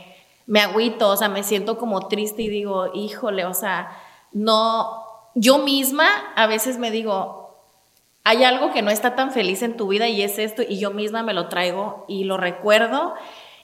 me 0.45 0.59
agüito, 0.59 1.07
o 1.07 1.15
sea, 1.15 1.29
me 1.29 1.41
siento 1.41 1.77
como 1.77 2.09
triste 2.09 2.41
y 2.41 2.49
digo, 2.49 2.87
híjole, 2.93 3.45
o 3.45 3.53
sea, 3.53 3.97
no, 4.33 5.05
yo 5.35 5.59
misma 5.59 6.33
a 6.35 6.47
veces 6.47 6.79
me 6.79 6.91
digo, 6.91 7.61
hay 8.25 8.43
algo 8.43 8.73
que 8.73 8.81
no 8.81 8.91
está 8.91 9.15
tan 9.15 9.31
feliz 9.31 9.61
en 9.61 9.77
tu 9.77 9.87
vida 9.87 10.09
y 10.09 10.21
es 10.21 10.37
esto, 10.37 10.63
y 10.67 10.79
yo 10.79 10.91
misma 10.91 11.23
me 11.23 11.33
lo 11.33 11.47
traigo 11.47 12.03
y 12.09 12.25
lo 12.25 12.35
recuerdo 12.35 13.13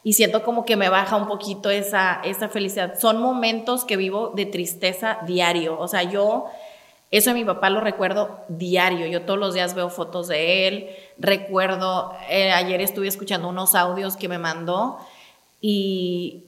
y 0.04 0.14
siento 0.14 0.44
como 0.44 0.66
que 0.66 0.76
me 0.76 0.90
baja 0.90 1.16
un 1.16 1.28
poquito 1.28 1.70
esa, 1.70 2.22
esa 2.24 2.50
felicidad. 2.50 3.00
Son 3.00 3.22
momentos 3.22 3.86
que 3.86 3.98
vivo 3.98 4.30
de 4.36 4.46
tristeza 4.46 5.20
diario. 5.28 5.80
O 5.80 5.88
sea, 5.88 6.04
yo, 6.04 6.46
eso 7.12 7.30
de 7.30 7.36
mi 7.36 7.46
papá 7.46 7.70
lo 7.70 7.82
recuerdo 7.82 8.40
diario. 8.48 9.06
Yo 9.08 9.24
todos 9.24 9.40
los 9.40 9.54
días 9.54 9.76
veo 9.76 9.90
fotos 9.90 10.28
de 10.28 10.68
él. 10.68 10.90
Recuerdo, 11.20 12.14
eh, 12.30 12.52
ayer 12.52 12.82
estuve 12.82 13.08
escuchando 13.08 13.48
unos 13.50 13.76
audios 13.76 14.18
que 14.18 14.28
me 14.28 14.40
mandó 14.40 14.98
y 15.60 16.46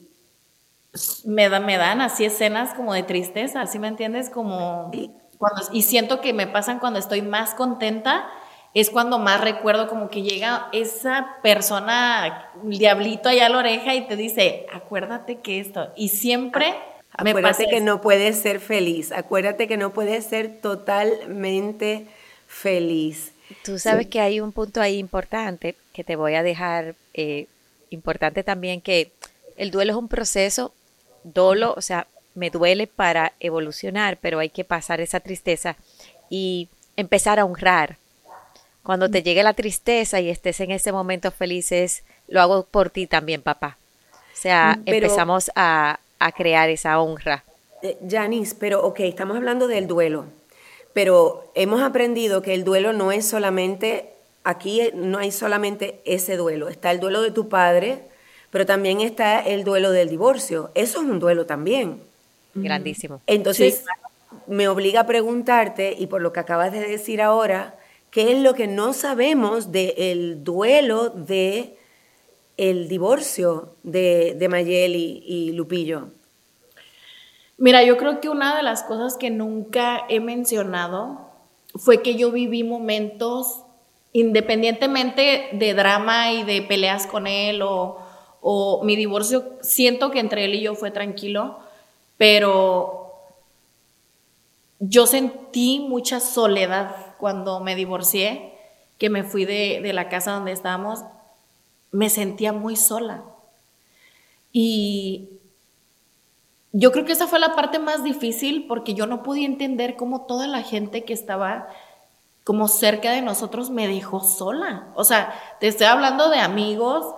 me, 1.24 1.48
da, 1.48 1.60
me 1.60 1.76
dan 1.76 2.00
así 2.00 2.24
escenas 2.24 2.74
como 2.74 2.92
de 2.92 3.02
tristeza, 3.04 3.66
¿sí 3.66 3.78
me 3.78 3.88
entiendes? 3.88 4.30
Como 4.30 4.90
cuando, 5.38 5.62
y 5.72 5.82
siento 5.82 6.20
que 6.20 6.32
me 6.32 6.46
pasan 6.46 6.78
cuando 6.78 6.98
estoy 6.98 7.22
más 7.22 7.54
contenta 7.54 8.26
es 8.74 8.90
cuando 8.90 9.20
más 9.20 9.40
recuerdo 9.40 9.88
como 9.88 10.10
que 10.10 10.22
llega 10.22 10.68
esa 10.72 11.36
persona, 11.42 12.50
el 12.68 12.76
diablito 12.76 13.28
allá 13.28 13.46
a 13.46 13.48
la 13.48 13.58
oreja 13.58 13.94
y 13.94 14.06
te 14.08 14.16
dice, 14.16 14.66
acuérdate 14.72 15.40
que 15.40 15.60
esto, 15.60 15.92
y 15.96 16.08
siempre... 16.08 16.74
Me 17.22 17.30
acuérdate 17.30 17.68
que 17.68 17.80
no 17.80 18.00
puedes 18.00 18.36
ser 18.36 18.58
feliz, 18.58 19.12
acuérdate 19.12 19.68
que 19.68 19.76
no 19.76 19.92
puedes 19.92 20.24
ser 20.24 20.60
totalmente 20.60 22.08
feliz. 22.48 23.32
Tú 23.62 23.78
sabes 23.78 24.08
que 24.08 24.20
hay 24.20 24.40
un 24.40 24.50
punto 24.50 24.80
ahí 24.80 24.98
importante 24.98 25.76
que 25.92 26.02
te 26.02 26.16
voy 26.16 26.34
a 26.34 26.42
dejar, 26.42 26.96
eh, 27.14 27.46
importante 27.90 28.42
también 28.42 28.80
que 28.80 29.12
el 29.56 29.70
duelo 29.70 29.92
es 29.92 29.98
un 29.98 30.08
proceso, 30.08 30.74
dolo, 31.22 31.74
o 31.76 31.80
sea, 31.80 32.08
me 32.34 32.50
duele 32.50 32.88
para 32.88 33.34
evolucionar, 33.38 34.18
pero 34.20 34.40
hay 34.40 34.50
que 34.50 34.64
pasar 34.64 35.00
esa 35.00 35.20
tristeza 35.20 35.76
y 36.28 36.68
empezar 36.96 37.38
a 37.38 37.44
honrar 37.44 37.98
cuando 38.84 39.10
te 39.10 39.22
llegue 39.22 39.42
la 39.42 39.54
tristeza 39.54 40.20
y 40.20 40.28
estés 40.28 40.60
en 40.60 40.70
ese 40.70 40.92
momento 40.92 41.30
felices, 41.32 42.04
lo 42.28 42.40
hago 42.40 42.64
por 42.64 42.90
ti 42.90 43.06
también, 43.06 43.42
papá. 43.42 43.78
O 44.32 44.36
sea, 44.36 44.76
mm, 44.78 44.82
empezamos 44.86 45.50
a, 45.56 45.98
crear 46.36 46.70
esa 46.70 47.00
honra. 47.00 47.44
Eh, 47.82 47.98
Janice, 48.08 48.54
pero 48.58 48.82
ok, 48.86 49.00
estamos 49.00 49.36
hablando 49.36 49.68
del 49.68 49.86
duelo, 49.86 50.24
pero 50.94 51.50
hemos 51.54 51.82
aprendido 51.82 52.40
que 52.40 52.54
el 52.54 52.64
duelo 52.64 52.94
no 52.94 53.12
es 53.12 53.26
solamente, 53.26 54.08
aquí 54.42 54.80
no 54.94 55.18
hay 55.18 55.32
solamente 55.32 56.00
ese 56.06 56.36
duelo, 56.36 56.68
está 56.68 56.90
el 56.90 57.00
duelo 57.00 57.20
de 57.20 57.30
tu 57.30 57.48
padre, 57.50 58.02
pero 58.50 58.64
también 58.64 59.00
está 59.00 59.40
el 59.40 59.64
duelo 59.64 59.90
del 59.90 60.08
divorcio. 60.08 60.70
Eso 60.74 61.02
es 61.02 61.06
un 61.06 61.18
duelo 61.18 61.44
también. 61.44 62.00
Grandísimo. 62.54 63.20
Entonces, 63.26 63.84
me 64.46 64.68
obliga 64.68 65.00
a 65.00 65.06
preguntarte, 65.06 65.94
y 65.98 66.06
por 66.06 66.22
lo 66.22 66.32
que 66.32 66.40
acabas 66.40 66.72
de 66.72 66.80
decir 66.80 67.20
ahora, 67.20 67.74
qué 68.14 68.30
es 68.30 68.38
lo 68.40 68.54
que 68.54 68.68
no 68.68 68.92
sabemos 68.92 69.72
del 69.72 70.44
duelo 70.44 71.08
de 71.08 71.76
el 72.56 72.86
divorcio 72.86 73.74
de, 73.82 74.36
de 74.38 74.48
Mayeli 74.48 75.24
y 75.26 75.50
Lupillo. 75.50 76.10
Mira, 77.58 77.82
yo 77.82 77.96
creo 77.96 78.20
que 78.20 78.28
una 78.28 78.56
de 78.56 78.62
las 78.62 78.84
cosas 78.84 79.16
que 79.16 79.30
nunca 79.30 80.04
he 80.08 80.20
mencionado 80.20 81.28
fue 81.74 82.02
que 82.02 82.14
yo 82.14 82.30
viví 82.30 82.62
momentos, 82.62 83.64
independientemente 84.12 85.48
de 85.50 85.74
drama 85.74 86.30
y 86.30 86.44
de 86.44 86.62
peleas 86.62 87.08
con 87.08 87.26
él 87.26 87.62
o 87.64 88.80
mi 88.84 88.94
divorcio, 88.94 89.56
siento 89.60 90.12
que 90.12 90.20
entre 90.20 90.44
él 90.44 90.54
y 90.54 90.60
yo 90.60 90.76
fue 90.76 90.92
tranquilo, 90.92 91.58
pero 92.16 93.12
yo 94.78 95.08
sentí 95.08 95.80
mucha 95.80 96.20
soledad 96.20 97.03
cuando 97.18 97.60
me 97.60 97.74
divorcié, 97.74 98.54
que 98.98 99.10
me 99.10 99.24
fui 99.24 99.44
de, 99.44 99.92
la 99.92 100.08
casa 100.08 100.32
donde 100.32 100.52
estábamos, 100.52 101.04
me 101.90 102.08
sentía 102.10 102.52
muy 102.52 102.76
sola. 102.76 103.24
Y 104.52 105.30
yo 106.72 106.92
creo 106.92 107.04
que 107.04 107.12
esa 107.12 107.26
fue 107.26 107.38
la 107.38 107.54
parte 107.54 107.78
más 107.78 108.04
difícil 108.04 108.66
porque 108.66 108.94
yo 108.94 109.06
no 109.06 109.22
podía 109.22 109.46
entender 109.46 109.96
cómo 109.96 110.26
toda 110.26 110.46
la 110.46 110.62
gente 110.62 111.04
que 111.04 111.12
estaba 111.12 111.68
como 112.44 112.68
cerca 112.68 113.10
de 113.10 113.22
nosotros 113.22 113.70
me 113.70 113.88
dejó 113.88 114.20
sola. 114.20 114.88
O 114.94 115.04
sea, 115.04 115.34
te 115.60 115.66
estoy 115.66 115.86
hablando 115.86 116.28
de 116.30 116.38
amigos, 116.38 117.14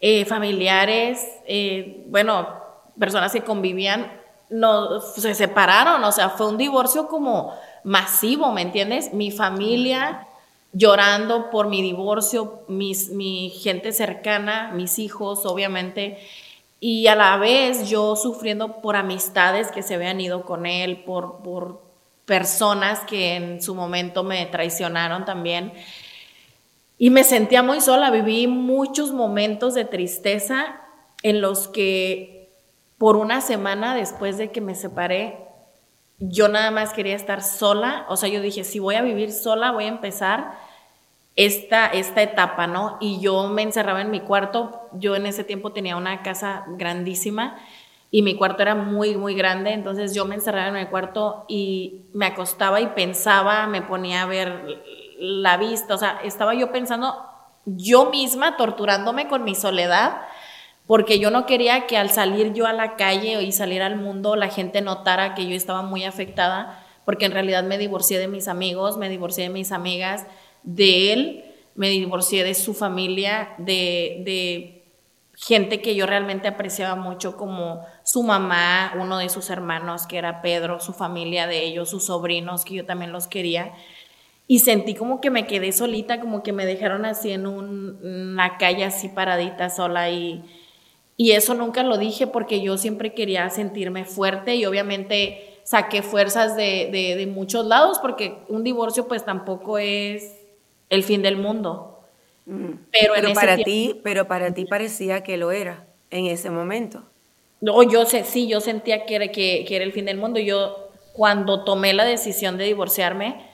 eh, 0.00 0.24
familiares, 0.26 1.26
eh, 1.46 2.04
bueno, 2.08 2.48
personas 2.98 3.32
que 3.32 3.42
convivían, 3.42 4.12
no, 4.50 5.00
se 5.00 5.34
separaron, 5.34 6.04
o 6.04 6.12
sea, 6.12 6.30
fue 6.30 6.48
un 6.48 6.58
divorcio 6.58 7.08
como 7.08 7.54
masivo, 7.86 8.52
¿me 8.52 8.62
entiendes? 8.62 9.14
Mi 9.14 9.30
familia 9.30 10.26
llorando 10.72 11.50
por 11.50 11.68
mi 11.68 11.82
divorcio, 11.82 12.64
mis, 12.66 13.10
mi 13.10 13.48
gente 13.50 13.92
cercana, 13.92 14.72
mis 14.74 14.98
hijos, 14.98 15.46
obviamente, 15.46 16.18
y 16.80 17.06
a 17.06 17.14
la 17.14 17.36
vez 17.36 17.88
yo 17.88 18.16
sufriendo 18.16 18.80
por 18.82 18.96
amistades 18.96 19.70
que 19.70 19.84
se 19.84 19.94
habían 19.94 20.20
ido 20.20 20.44
con 20.44 20.66
él, 20.66 21.04
por, 21.04 21.42
por 21.42 21.80
personas 22.24 23.00
que 23.06 23.36
en 23.36 23.62
su 23.62 23.76
momento 23.76 24.24
me 24.24 24.44
traicionaron 24.46 25.24
también. 25.24 25.72
Y 26.98 27.10
me 27.10 27.22
sentía 27.22 27.62
muy 27.62 27.80
sola, 27.80 28.10
viví 28.10 28.48
muchos 28.48 29.12
momentos 29.12 29.74
de 29.74 29.84
tristeza 29.84 30.80
en 31.22 31.40
los 31.40 31.68
que 31.68 32.50
por 32.98 33.14
una 33.14 33.40
semana 33.40 33.94
después 33.94 34.38
de 34.38 34.50
que 34.50 34.60
me 34.60 34.74
separé, 34.74 35.45
yo 36.18 36.48
nada 36.48 36.70
más 36.70 36.92
quería 36.92 37.14
estar 37.14 37.42
sola, 37.42 38.06
o 38.08 38.16
sea, 38.16 38.28
yo 38.28 38.40
dije, 38.40 38.64
si 38.64 38.78
voy 38.78 38.94
a 38.94 39.02
vivir 39.02 39.32
sola, 39.32 39.72
voy 39.72 39.84
a 39.84 39.88
empezar 39.88 40.52
esta, 41.36 41.86
esta 41.86 42.22
etapa, 42.22 42.66
¿no? 42.66 42.96
Y 43.00 43.20
yo 43.20 43.48
me 43.48 43.62
encerraba 43.62 44.00
en 44.00 44.10
mi 44.10 44.20
cuarto, 44.20 44.88
yo 44.92 45.14
en 45.14 45.26
ese 45.26 45.44
tiempo 45.44 45.72
tenía 45.72 45.96
una 45.96 46.22
casa 46.22 46.64
grandísima 46.68 47.58
y 48.10 48.22
mi 48.22 48.34
cuarto 48.36 48.62
era 48.62 48.74
muy, 48.74 49.16
muy 49.16 49.34
grande, 49.34 49.72
entonces 49.72 50.14
yo 50.14 50.24
me 50.24 50.36
encerraba 50.36 50.68
en 50.68 50.84
mi 50.84 50.90
cuarto 50.90 51.44
y 51.48 52.06
me 52.14 52.26
acostaba 52.26 52.80
y 52.80 52.86
pensaba, 52.88 53.66
me 53.66 53.82
ponía 53.82 54.22
a 54.22 54.26
ver 54.26 54.82
la 55.18 55.58
vista, 55.58 55.94
o 55.94 55.98
sea, 55.98 56.20
estaba 56.24 56.54
yo 56.54 56.72
pensando 56.72 57.14
yo 57.66 58.10
misma, 58.10 58.56
torturándome 58.56 59.28
con 59.28 59.44
mi 59.44 59.54
soledad 59.54 60.22
porque 60.86 61.18
yo 61.18 61.30
no 61.30 61.46
quería 61.46 61.86
que 61.86 61.96
al 61.96 62.10
salir 62.10 62.52
yo 62.52 62.66
a 62.66 62.72
la 62.72 62.96
calle 62.96 63.42
y 63.42 63.52
salir 63.52 63.82
al 63.82 63.96
mundo 63.96 64.36
la 64.36 64.48
gente 64.48 64.80
notara 64.80 65.34
que 65.34 65.46
yo 65.46 65.54
estaba 65.54 65.82
muy 65.82 66.04
afectada, 66.04 66.84
porque 67.04 67.26
en 67.26 67.32
realidad 67.32 67.64
me 67.64 67.78
divorcié 67.78 68.18
de 68.18 68.28
mis 68.28 68.48
amigos, 68.48 68.96
me 68.96 69.08
divorcié 69.08 69.44
de 69.44 69.50
mis 69.50 69.72
amigas, 69.72 70.26
de 70.62 71.12
él, 71.12 71.44
me 71.74 71.88
divorcié 71.88 72.44
de 72.44 72.54
su 72.54 72.72
familia, 72.74 73.54
de, 73.58 74.22
de 74.24 74.84
gente 75.36 75.82
que 75.82 75.94
yo 75.94 76.06
realmente 76.06 76.48
apreciaba 76.48 76.94
mucho, 76.94 77.36
como 77.36 77.84
su 78.02 78.22
mamá, 78.22 78.94
uno 78.98 79.18
de 79.18 79.28
sus 79.28 79.50
hermanos, 79.50 80.06
que 80.06 80.18
era 80.18 80.40
Pedro, 80.40 80.80
su 80.80 80.92
familia 80.92 81.46
de 81.46 81.64
ellos, 81.64 81.90
sus 81.90 82.06
sobrinos, 82.06 82.64
que 82.64 82.74
yo 82.74 82.86
también 82.86 83.12
los 83.12 83.26
quería. 83.26 83.74
Y 84.48 84.60
sentí 84.60 84.94
como 84.94 85.20
que 85.20 85.30
me 85.30 85.46
quedé 85.46 85.72
solita, 85.72 86.20
como 86.20 86.42
que 86.42 86.52
me 86.52 86.64
dejaron 86.64 87.04
así 87.04 87.32
en 87.32 87.46
una 87.46 88.56
calle 88.58 88.84
así 88.84 89.08
paradita 89.08 89.68
sola 89.68 90.08
y 90.10 90.44
y 91.16 91.32
eso 91.32 91.54
nunca 91.54 91.82
lo 91.82 91.96
dije 91.96 92.26
porque 92.26 92.60
yo 92.60 92.76
siempre 92.76 93.14
quería 93.14 93.48
sentirme 93.50 94.04
fuerte 94.04 94.54
y 94.54 94.66
obviamente 94.66 95.58
saqué 95.64 96.02
fuerzas 96.02 96.56
de, 96.56 97.28
muchos 97.32 97.66
lados 97.66 97.98
porque 98.00 98.38
un 98.48 98.62
divorcio 98.62 99.08
pues 99.08 99.24
tampoco 99.24 99.78
es 99.78 100.36
el 100.90 101.02
fin 101.02 101.22
del 101.22 101.36
mundo. 101.36 102.00
Mm. 102.44 102.72
Pero, 102.92 103.32
para 103.34 103.56
ti, 103.56 104.00
pero 104.04 104.28
para 104.28 104.52
ti 104.52 104.66
parecía 104.66 105.22
que 105.22 105.36
lo 105.36 105.50
era 105.50 105.86
en 106.10 106.26
ese 106.26 106.50
momento. 106.50 107.02
No, 107.60 107.82
yo 107.82 108.04
sé, 108.04 108.24
sí, 108.24 108.46
yo 108.46 108.60
sentía 108.60 109.06
que 109.06 109.16
era, 109.16 109.28
que, 109.28 109.66
era 109.68 109.84
el 109.84 109.92
fin 109.92 110.04
del 110.04 110.18
mundo. 110.18 110.38
Yo 110.38 110.90
cuando 111.12 111.64
tomé 111.64 111.94
la 111.94 112.04
decisión 112.04 112.58
de 112.58 112.64
divorciarme, 112.64 113.44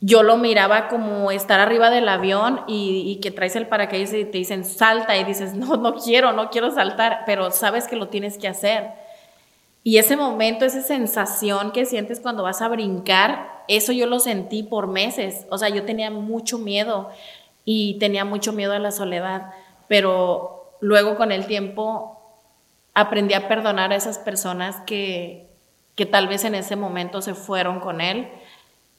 yo 0.00 0.22
lo 0.22 0.38
miraba 0.38 0.88
como 0.88 1.30
estar 1.30 1.60
arriba 1.60 1.90
del 1.90 2.08
avión 2.08 2.62
y, 2.66 3.18
que 3.20 3.30
traes 3.30 3.54
el 3.54 3.68
paracaídas 3.68 4.14
y 4.14 4.24
te 4.24 4.38
dicen 4.38 4.64
salta 4.64 5.16
y 5.16 5.24
dices, 5.24 5.54
no, 5.54 5.76
no 5.76 5.94
quiero, 5.94 6.32
no 6.32 6.48
quiero 6.50 6.70
saltar, 6.70 7.24
pero 7.26 7.50
sabes 7.50 7.86
que 7.86 7.96
lo 7.96 8.08
tienes 8.08 8.38
que 8.38 8.48
hacer. 8.48 8.92
Y 9.82 9.98
ese 9.98 10.16
momento, 10.16 10.64
esa 10.64 10.82
sensación 10.82 11.72
que 11.72 11.84
sientes 11.84 12.20
cuando 12.20 12.42
vas 12.42 12.62
a 12.62 12.68
brincar, 12.68 13.62
eso 13.68 13.92
yo 13.92 14.06
lo 14.06 14.20
sentí 14.20 14.62
por 14.62 14.86
meses. 14.86 15.46
O 15.50 15.58
sea, 15.58 15.68
yo 15.68 15.84
tenía 15.84 16.10
mucho 16.10 16.58
miedo 16.58 17.10
y 17.66 17.98
tenía 17.98 18.24
mucho 18.24 18.54
miedo 18.54 18.72
a 18.72 18.78
la 18.78 18.92
soledad, 18.92 19.52
pero 19.86 20.76
luego 20.80 21.16
con 21.16 21.30
el 21.30 21.46
tiempo 21.46 22.20
aprendí 22.94 23.34
a 23.34 23.48
perdonar 23.48 23.92
a 23.92 23.96
esas 23.96 24.18
personas 24.18 24.76
que, 24.86 25.46
que 25.94 26.06
tal 26.06 26.26
vez 26.26 26.44
en 26.44 26.54
ese 26.54 26.76
momento 26.76 27.20
se 27.20 27.34
fueron 27.34 27.80
con 27.80 28.00
él 28.00 28.28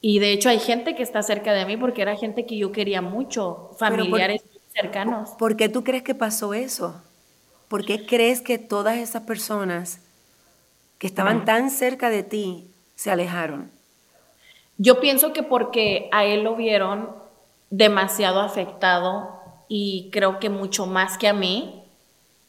y 0.01 0.19
de 0.19 0.31
hecho 0.33 0.49
hay 0.49 0.59
gente 0.59 0.95
que 0.95 1.03
está 1.03 1.21
cerca 1.21 1.53
de 1.53 1.65
mí 1.65 1.77
porque 1.77 2.01
era 2.01 2.15
gente 2.15 2.45
que 2.45 2.57
yo 2.57 2.71
quería 2.71 3.01
mucho, 3.01 3.71
familiares 3.77 4.41
cercanos. 4.73 5.31
¿Por 5.37 5.55
qué 5.55 5.69
tú 5.69 5.83
crees 5.83 6.03
que 6.03 6.15
pasó 6.15 6.53
eso? 6.53 7.01
¿Por 7.67 7.85
qué 7.85 8.05
crees 8.05 8.41
que 8.41 8.57
todas 8.57 8.97
esas 8.97 9.23
personas 9.23 10.01
que 10.97 11.07
estaban 11.07 11.45
tan 11.45 11.69
cerca 11.69 12.09
de 12.09 12.23
ti 12.23 12.71
se 12.95 13.11
alejaron? 13.11 13.71
Yo 14.77 14.99
pienso 14.99 15.33
que 15.33 15.43
porque 15.43 16.09
a 16.11 16.25
él 16.25 16.43
lo 16.43 16.55
vieron 16.55 17.09
demasiado 17.69 18.41
afectado 18.41 19.29
y 19.67 20.09
creo 20.11 20.39
que 20.39 20.49
mucho 20.49 20.87
más 20.87 21.17
que 21.17 21.27
a 21.27 21.33
mí. 21.33 21.83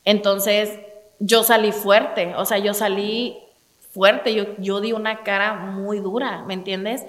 Entonces 0.04 0.78
yo 1.18 1.44
salí 1.44 1.71
fuerte, 1.71 2.35
o 2.35 2.44
sea, 2.44 2.59
yo 2.59 2.75
salí 2.75 3.38
fuerte, 3.92 4.35
yo, 4.35 4.56
yo 4.59 4.80
di 4.80 4.92
una 4.92 5.23
cara 5.23 5.54
muy 5.54 6.00
dura, 6.00 6.42
¿me 6.44 6.54
entiendes? 6.54 7.04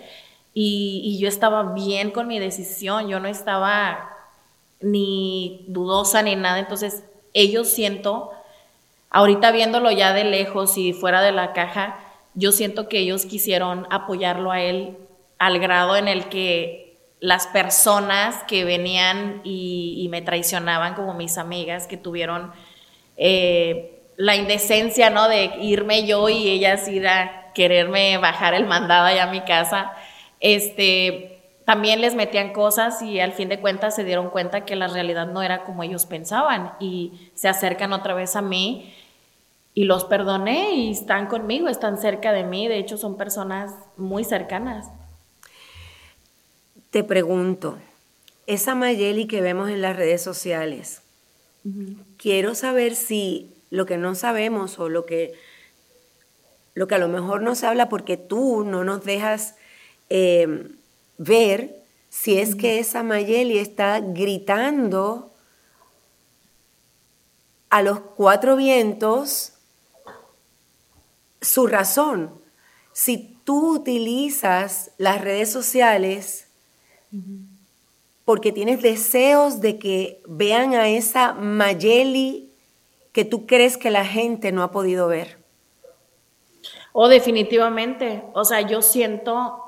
Y, 0.53 1.17
yo 1.19 1.27
estaba 1.27 1.73
bien 1.73 2.11
con 2.11 2.27
mi 2.27 2.39
decisión, 2.39 3.07
yo 3.07 3.19
no 3.19 3.27
estaba 3.27 4.09
ni 4.81 5.65
dudosa 5.67 6.21
ni 6.21 6.35
nada, 6.35 6.59
entonces 6.59 7.03
ellos 7.33 7.67
siento, 7.69 8.31
ahorita 9.09 9.51
viéndolo 9.51 9.89
ya 9.91 10.13
de 10.13 10.25
lejos 10.25 10.77
y 10.77 10.93
fuera 10.93 11.21
de 11.21 11.31
la 11.31 11.53
caja, 11.53 11.99
yo 12.35 12.51
siento 12.51 12.87
que 12.87 12.99
ellos 12.99 13.25
quisieron 13.25 13.87
apoyarlo 13.89 14.51
a 14.51 14.61
él 14.61 14.97
al 15.39 15.59
grado 15.59 15.95
en 15.95 16.07
el 16.07 16.29
que 16.29 16.97
las 17.19 17.47
personas 17.47 18.43
que 18.43 18.65
venían 18.65 19.41
y, 19.43 20.07
me 20.11 20.21
traicionaban 20.21 20.93
como 20.93 21.13
mis 21.13 21.37
amigas 21.37 21.87
que 21.87 21.97
tuvieron 21.97 22.51
eh, 23.17 24.01
la 24.17 24.35
indecencia, 24.35 25.09
¿no? 25.09 25.27
De 25.27 25.45
irme 25.61 26.05
yo 26.05 26.29
y 26.29 26.49
ellas 26.49 26.87
ir 26.87 27.07
a 27.07 27.51
quererme 27.53 28.17
bajar 28.17 28.53
el 28.53 28.65
mandado 28.65 29.07
allá 29.07 29.23
a 29.23 29.31
mi 29.31 29.41
casa 29.41 29.93
este, 30.43 31.39
también 31.65 32.01
les 32.01 32.15
metían 32.15 32.51
cosas 32.51 33.01
y 33.01 33.21
al 33.21 33.31
fin 33.31 33.47
de 33.47 33.61
cuentas 33.61 33.95
se 33.95 34.03
dieron 34.03 34.29
cuenta 34.29 34.65
que 34.65 34.75
la 34.75 34.89
realidad 34.89 35.25
no 35.25 35.41
era 35.41 35.63
como 35.63 35.83
ellos 35.83 36.05
pensaban 36.05 36.73
y 36.81 37.31
se 37.33 37.47
acercan 37.47 37.93
otra 37.93 38.13
vez 38.13 38.35
a 38.35 38.41
mí 38.41 38.93
y 39.73 39.85
los 39.85 40.03
perdoné 40.03 40.75
y 40.75 40.91
están 40.91 41.27
conmigo, 41.27 41.69
están 41.69 41.97
cerca 41.97 42.33
de 42.33 42.43
mí, 42.43 42.67
de 42.67 42.77
hecho 42.77 42.97
son 42.97 43.15
personas 43.15 43.71
muy 43.95 44.25
cercanas. 44.25 44.87
Te 46.89 47.05
pregunto, 47.05 47.77
esa 48.45 48.75
Mayeli 48.75 49.25
que 49.25 49.41
vemos 49.41 49.69
en 49.69 49.81
las 49.81 49.95
redes 49.95 50.21
sociales, 50.21 51.01
quiero 52.17 52.53
saber 52.53 52.95
si 52.95 53.55
lo 53.69 53.85
que 53.85 53.97
no 53.97 54.13
sabemos 54.13 54.77
o 54.77 54.89
lo 54.89 55.05
que, 55.05 55.33
lo 56.73 56.87
que 56.87 56.95
a 56.95 56.99
lo 56.99 57.07
mejor 57.07 57.41
no 57.41 57.55
se 57.55 57.65
habla 57.65 57.87
porque 57.87 58.17
tú 58.17 58.65
no 58.65 58.83
nos 58.83 59.05
dejas 59.05 59.55
eh, 60.09 60.69
ver 61.17 61.83
si 62.09 62.37
es 62.37 62.55
que 62.55 62.79
esa 62.79 63.03
Mayeli 63.03 63.57
está 63.57 63.99
gritando 63.99 65.33
a 67.69 67.81
los 67.81 67.99
cuatro 67.99 68.55
vientos 68.55 69.53
su 71.41 71.67
razón. 71.67 72.39
Si 72.91 73.37
tú 73.43 73.75
utilizas 73.75 74.91
las 74.97 75.21
redes 75.21 75.51
sociales 75.51 76.47
porque 78.25 78.51
tienes 78.51 78.81
deseos 78.81 79.59
de 79.59 79.79
que 79.79 80.21
vean 80.27 80.73
a 80.75 80.89
esa 80.89 81.33
Mayeli 81.33 82.51
que 83.11 83.25
tú 83.25 83.45
crees 83.45 83.77
que 83.77 83.91
la 83.91 84.05
gente 84.05 84.51
no 84.51 84.63
ha 84.63 84.71
podido 84.71 85.07
ver. 85.07 85.37
O 86.91 87.07
definitivamente, 87.07 88.23
o 88.33 88.45
sea, 88.45 88.61
yo 88.61 88.81
siento 88.81 89.62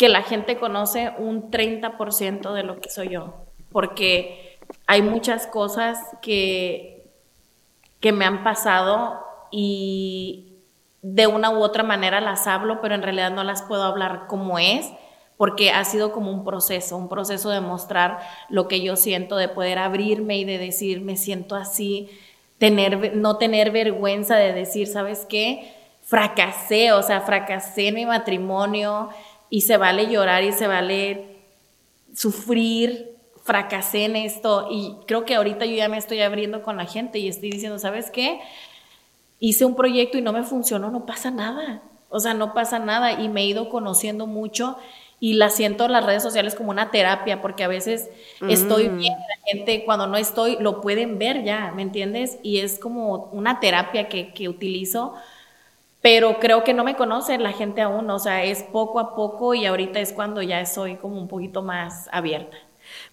que 0.00 0.08
la 0.08 0.22
gente 0.22 0.56
conoce 0.56 1.12
un 1.18 1.50
30% 1.50 2.54
de 2.54 2.62
lo 2.62 2.80
que 2.80 2.88
soy 2.88 3.10
yo, 3.10 3.34
porque 3.70 4.58
hay 4.86 5.02
muchas 5.02 5.46
cosas 5.46 5.98
que, 6.22 7.12
que 8.00 8.10
me 8.10 8.24
han 8.24 8.42
pasado 8.42 9.20
y 9.50 10.54
de 11.02 11.26
una 11.26 11.50
u 11.50 11.62
otra 11.62 11.82
manera 11.82 12.22
las 12.22 12.46
hablo, 12.46 12.80
pero 12.80 12.94
en 12.94 13.02
realidad 13.02 13.30
no 13.30 13.44
las 13.44 13.60
puedo 13.60 13.82
hablar 13.82 14.24
como 14.26 14.58
es, 14.58 14.90
porque 15.36 15.70
ha 15.70 15.84
sido 15.84 16.12
como 16.12 16.30
un 16.30 16.44
proceso, 16.44 16.96
un 16.96 17.10
proceso 17.10 17.50
de 17.50 17.60
mostrar 17.60 18.20
lo 18.48 18.68
que 18.68 18.80
yo 18.80 18.96
siento, 18.96 19.36
de 19.36 19.48
poder 19.48 19.76
abrirme 19.76 20.38
y 20.38 20.46
de 20.46 20.56
decir, 20.56 21.02
me 21.02 21.18
siento 21.18 21.56
así, 21.56 22.08
tener, 22.56 23.16
no 23.16 23.36
tener 23.36 23.70
vergüenza 23.70 24.36
de 24.36 24.54
decir, 24.54 24.86
¿sabes 24.86 25.26
qué? 25.28 25.74
Fracasé, 26.00 26.92
o 26.92 27.02
sea, 27.02 27.20
fracasé 27.20 27.88
en 27.88 27.96
mi 27.96 28.06
matrimonio, 28.06 29.10
y 29.50 29.62
se 29.62 29.76
vale 29.76 30.08
llorar 30.08 30.44
y 30.44 30.52
se 30.52 30.66
vale 30.68 31.36
sufrir, 32.14 33.16
fracasé 33.42 34.04
en 34.04 34.16
esto 34.16 34.68
y 34.70 34.94
creo 35.06 35.24
que 35.24 35.34
ahorita 35.34 35.66
yo 35.66 35.74
ya 35.74 35.88
me 35.88 35.98
estoy 35.98 36.20
abriendo 36.20 36.62
con 36.62 36.76
la 36.76 36.86
gente 36.86 37.18
y 37.18 37.28
estoy 37.28 37.50
diciendo, 37.50 37.78
¿sabes 37.78 38.10
qué? 38.10 38.40
Hice 39.40 39.64
un 39.64 39.74
proyecto 39.74 40.18
y 40.18 40.22
no 40.22 40.32
me 40.32 40.44
funcionó, 40.44 40.90
no 40.90 41.04
pasa 41.04 41.30
nada. 41.30 41.82
O 42.10 42.20
sea, 42.20 42.34
no 42.34 42.54
pasa 42.54 42.78
nada 42.78 43.20
y 43.20 43.28
me 43.28 43.42
he 43.42 43.46
ido 43.46 43.68
conociendo 43.68 44.26
mucho 44.26 44.76
y 45.20 45.34
la 45.34 45.50
siento 45.50 45.84
en 45.84 45.92
las 45.92 46.04
redes 46.04 46.22
sociales 46.22 46.54
como 46.54 46.70
una 46.70 46.90
terapia 46.90 47.40
porque 47.40 47.62
a 47.62 47.68
veces 47.68 48.08
estoy 48.48 48.88
mm. 48.88 48.98
bien, 48.98 49.12
la 49.12 49.46
gente 49.46 49.84
cuando 49.84 50.06
no 50.06 50.16
estoy 50.16 50.56
lo 50.60 50.80
pueden 50.80 51.18
ver 51.18 51.44
ya, 51.44 51.72
¿me 51.74 51.82
entiendes? 51.82 52.38
Y 52.42 52.58
es 52.58 52.78
como 52.78 53.28
una 53.32 53.60
terapia 53.60 54.08
que, 54.08 54.32
que 54.32 54.48
utilizo 54.48 55.14
pero 56.02 56.38
creo 56.38 56.64
que 56.64 56.72
no 56.72 56.84
me 56.84 56.96
conoce 56.96 57.38
la 57.38 57.52
gente 57.52 57.82
aún, 57.82 58.08
o 58.10 58.18
sea, 58.18 58.44
es 58.44 58.62
poco 58.62 58.98
a 58.98 59.14
poco 59.14 59.54
y 59.54 59.66
ahorita 59.66 60.00
es 60.00 60.12
cuando 60.12 60.40
ya 60.42 60.64
soy 60.64 60.96
como 60.96 61.20
un 61.20 61.28
poquito 61.28 61.62
más 61.62 62.08
abierta. 62.12 62.56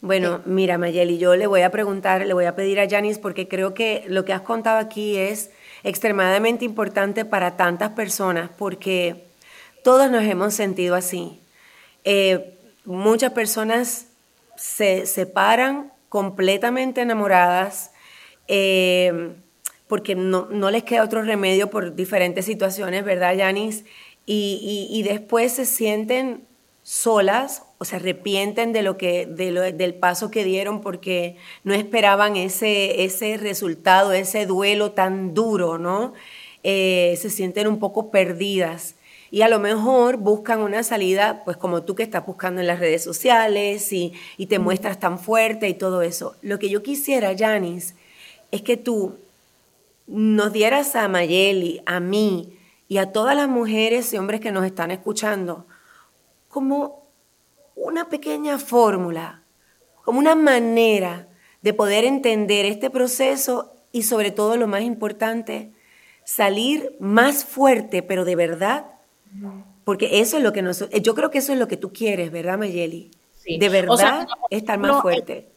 Bueno, 0.01 0.41
mira, 0.45 0.77
Mayeli, 0.77 1.17
yo 1.17 1.35
le 1.35 1.47
voy 1.47 1.61
a 1.61 1.71
preguntar, 1.71 2.25
le 2.25 2.33
voy 2.33 2.45
a 2.45 2.55
pedir 2.55 2.79
a 2.79 2.89
Janice 2.89 3.19
porque 3.19 3.47
creo 3.47 3.73
que 3.73 4.05
lo 4.07 4.25
que 4.25 4.33
has 4.33 4.41
contado 4.41 4.79
aquí 4.79 5.17
es 5.17 5.51
extremadamente 5.83 6.65
importante 6.65 7.25
para 7.25 7.57
tantas 7.57 7.91
personas 7.91 8.49
porque 8.57 9.25
todos 9.83 10.09
nos 10.09 10.23
hemos 10.23 10.53
sentido 10.53 10.95
así. 10.95 11.41
Eh, 12.03 12.57
muchas 12.85 13.33
personas 13.33 14.07
se 14.55 15.05
separan 15.05 15.91
completamente 16.09 17.01
enamoradas. 17.01 17.91
Eh, 18.47 19.35
porque 19.87 20.15
no, 20.15 20.47
les 20.69 20.83
queda 20.83 21.03
otro 21.03 21.21
remedio 21.21 21.69
por 21.69 21.95
diferentes 21.95 22.45
situaciones, 22.45 23.05
¿verdad, 23.05 23.35
Yanis? 23.35 23.85
Y, 24.25 25.03
después 25.03 25.53
se 25.53 25.65
sienten 25.65 26.45
solas 26.83 27.63
o 27.77 27.85
se 27.85 27.95
arrepienten 27.95 28.73
de 28.73 28.81
lo 28.81 28.97
que, 28.97 29.25
del 29.25 29.95
paso 29.95 30.31
que 30.31 30.43
dieron 30.43 30.81
porque 30.81 31.37
no 31.63 31.73
esperaban 31.73 32.35
ese, 32.35 33.05
ese 33.05 33.37
resultado, 33.37 34.11
ese 34.11 34.45
duelo 34.45 34.91
tan 34.91 35.33
duro, 35.33 35.77
¿no? 35.77 36.13
Eh, 36.63 37.17
se 37.21 37.29
sienten 37.29 37.67
un 37.67 37.79
poco 37.79 38.11
perdidas 38.11 38.95
y 39.31 39.41
a 39.41 39.47
lo 39.47 39.59
mejor 39.59 40.17
buscan 40.17 40.59
una 40.59 40.83
salida, 40.83 41.43
pues 41.45 41.55
como 41.55 41.83
tú 41.83 41.95
que 41.95 42.03
estás 42.03 42.25
buscando 42.25 42.59
en 42.59 42.67
las 42.67 42.79
redes 42.79 43.03
sociales 43.03 43.93
y, 43.93 44.13
y 44.37 44.47
te 44.47 44.59
muestras 44.59 44.99
tan 44.99 45.19
fuerte 45.19 45.69
y 45.69 45.73
todo 45.73 46.01
eso. 46.01 46.35
Lo 46.41 46.59
que 46.59 46.69
yo 46.69 46.83
quisiera, 46.83 47.33
Janis, 47.37 47.95
es 48.51 48.61
que 48.61 48.75
tú 48.77 49.17
nos 50.07 50.53
dieras 50.53 50.95
a 50.95 51.07
Mayeli, 51.07 51.81
a 51.85 51.99
mí 51.99 52.57
y 52.87 52.97
a 52.97 53.11
todas 53.11 53.35
las 53.35 53.49
mujeres 53.49 54.11
y 54.13 54.17
hombres 54.17 54.39
que 54.39 54.51
nos 54.51 54.65
están 54.65 54.91
escuchando 54.91 55.67
como 56.47 57.05
una 57.75 58.09
pequeña 58.09 58.57
fórmula, 58.57 59.43
como 60.03 60.19
una 60.19 60.35
manera 60.35 61.27
de 61.61 61.73
poder 61.73 62.05
entender 62.05 62.65
este 62.65 62.89
proceso 62.89 63.73
y 63.91 64.03
sobre 64.03 64.31
todo 64.31 64.55
lo 64.55 64.67
más 64.67 64.81
importante, 64.81 65.71
salir 66.23 66.95
más 66.99 67.43
fuerte, 67.43 68.01
pero 68.01 68.23
de 68.25 68.35
verdad, 68.35 68.85
porque 69.83 70.21
eso 70.21 70.37
es 70.37 70.43
lo 70.43 70.53
que 70.53 70.61
nosotros, 70.61 71.01
yo 71.01 71.13
creo 71.13 71.29
que 71.29 71.39
eso 71.39 71.51
es 71.51 71.59
lo 71.59 71.67
que 71.67 71.77
tú 71.77 71.91
quieres, 71.91 72.31
¿verdad, 72.31 72.57
Mayeli? 72.57 73.11
De 73.45 73.69
verdad, 73.69 74.27
estar 74.49 74.79
más 74.79 75.01
fuerte 75.01 75.47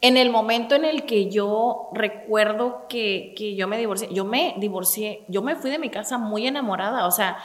En 0.00 0.16
el 0.16 0.30
momento 0.30 0.74
en 0.74 0.84
el 0.84 1.04
que 1.04 1.28
yo 1.28 1.88
recuerdo 1.92 2.86
que, 2.88 3.34
que 3.36 3.56
yo 3.56 3.66
me 3.66 3.78
divorcié, 3.78 4.08
yo 4.12 4.24
me 4.24 4.54
divorcié, 4.58 5.24
yo 5.28 5.42
me 5.42 5.56
fui 5.56 5.70
de 5.70 5.78
mi 5.78 5.90
casa 5.90 6.18
muy 6.18 6.46
enamorada, 6.46 7.06
o 7.06 7.10
sea, 7.10 7.38